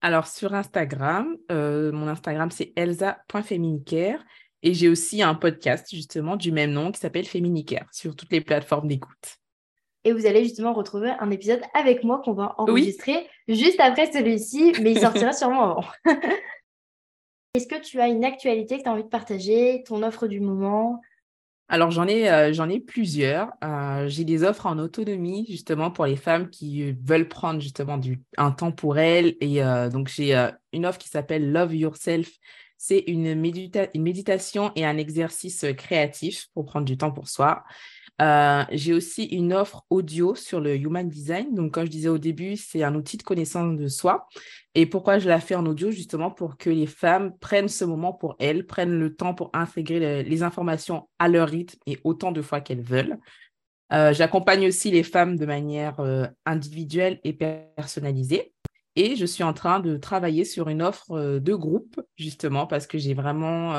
[0.00, 4.24] Alors, sur Instagram, euh, mon Instagram, c'est elsa.féminicaire.
[4.62, 8.40] Et j'ai aussi un podcast, justement, du même nom qui s'appelle Féminicaire sur toutes les
[8.40, 9.40] plateformes d'écoute
[10.04, 14.72] et vous allez justement retrouver un épisode avec moi qu'on va enregistrer juste après celui-ci,
[14.82, 15.84] mais il sortira sûrement avant.
[17.54, 20.40] Est-ce que tu as une actualité que tu as envie de partager, ton offre du
[20.40, 21.00] moment?
[21.68, 23.50] Alors, j'en ai, euh, plusieurs.
[23.64, 28.00] Euh, j'ai des offres en autonomie, justement, pour les femmes qui veulent prendre justement
[28.36, 29.36] un temps pour elles.
[29.40, 32.30] Et euh, donc, j'ai une offre qui s'appelle Love Yourself.
[32.76, 37.64] C'est une méditation et un exercice créatif pour prendre du temps pour soi.
[38.20, 41.54] Euh, j'ai aussi une offre audio sur le Human Design.
[41.54, 44.26] Donc, comme je disais au début, c'est un outil de connaissance de soi.
[44.74, 45.90] Et pourquoi je la fais en audio?
[45.90, 50.22] Justement pour que les femmes prennent ce moment pour elles, prennent le temps pour intégrer
[50.22, 53.18] les informations à leur rythme et autant de fois qu'elles veulent.
[53.92, 58.52] Euh, j'accompagne aussi les femmes de manière euh, individuelle et personnalisée.
[58.96, 62.98] Et je suis en train de travailler sur une offre de groupe, justement, parce que
[62.98, 63.72] j'ai vraiment,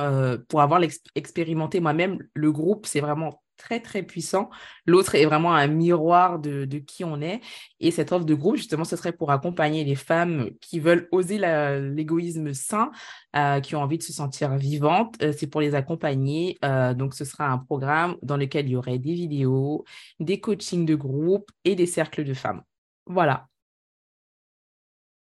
[0.48, 0.82] pour avoir
[1.16, 4.50] expérimenté moi-même, le groupe, c'est vraiment très, très puissant.
[4.88, 7.42] L'autre est vraiment un miroir de, qui on est.
[7.80, 11.38] Et cette offre de groupe, justement, ce serait pour accompagner les femmes qui veulent oser
[11.38, 12.92] l'égoïsme sain,
[13.36, 15.16] euh, qui ont envie de se sentir vivantes.
[15.22, 16.58] Euh, c'est pour les accompagner.
[16.66, 19.86] Euh, donc, ce sera un programme dans lequel il y aurait des vidéos,
[20.20, 22.64] des coachings de groupe et des cercles de femmes.
[23.06, 23.48] Voilà.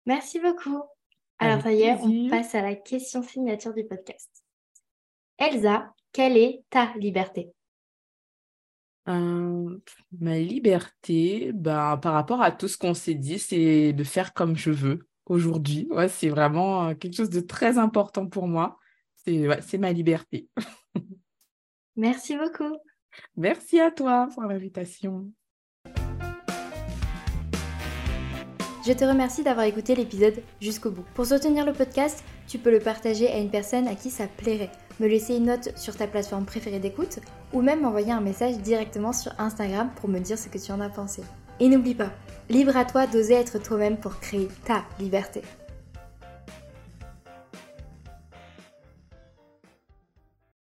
[0.07, 0.83] Merci beaucoup.
[1.39, 4.31] Alors, ça y est, on passe à la question signature du podcast.
[5.39, 7.53] Elsa, quelle est ta liberté?
[9.07, 14.57] Ma liberté, bah, par rapport à tout ce qu'on s'est dit, c'est de faire comme
[14.57, 15.89] je veux aujourd'hui.
[15.91, 18.79] Ouais, c'est vraiment quelque chose de très important pour moi.
[19.25, 20.49] C'est c'est ma liberté.
[21.97, 22.77] Merci beaucoup.
[23.37, 25.31] Merci à toi pour l'invitation.
[28.85, 31.05] Je te remercie d'avoir écouté l'épisode jusqu'au bout.
[31.15, 34.73] Pour soutenir le podcast, tu peux le partager à une personne à qui ça plairait
[35.01, 37.19] me laisser une note sur ta plateforme préférée d'écoute
[37.53, 40.81] ou même m'envoyer un message directement sur Instagram pour me dire ce que tu en
[40.81, 41.23] as pensé.
[41.61, 42.11] Et n'oublie pas,
[42.49, 45.43] libre à toi d'oser être toi-même pour créer ta liberté.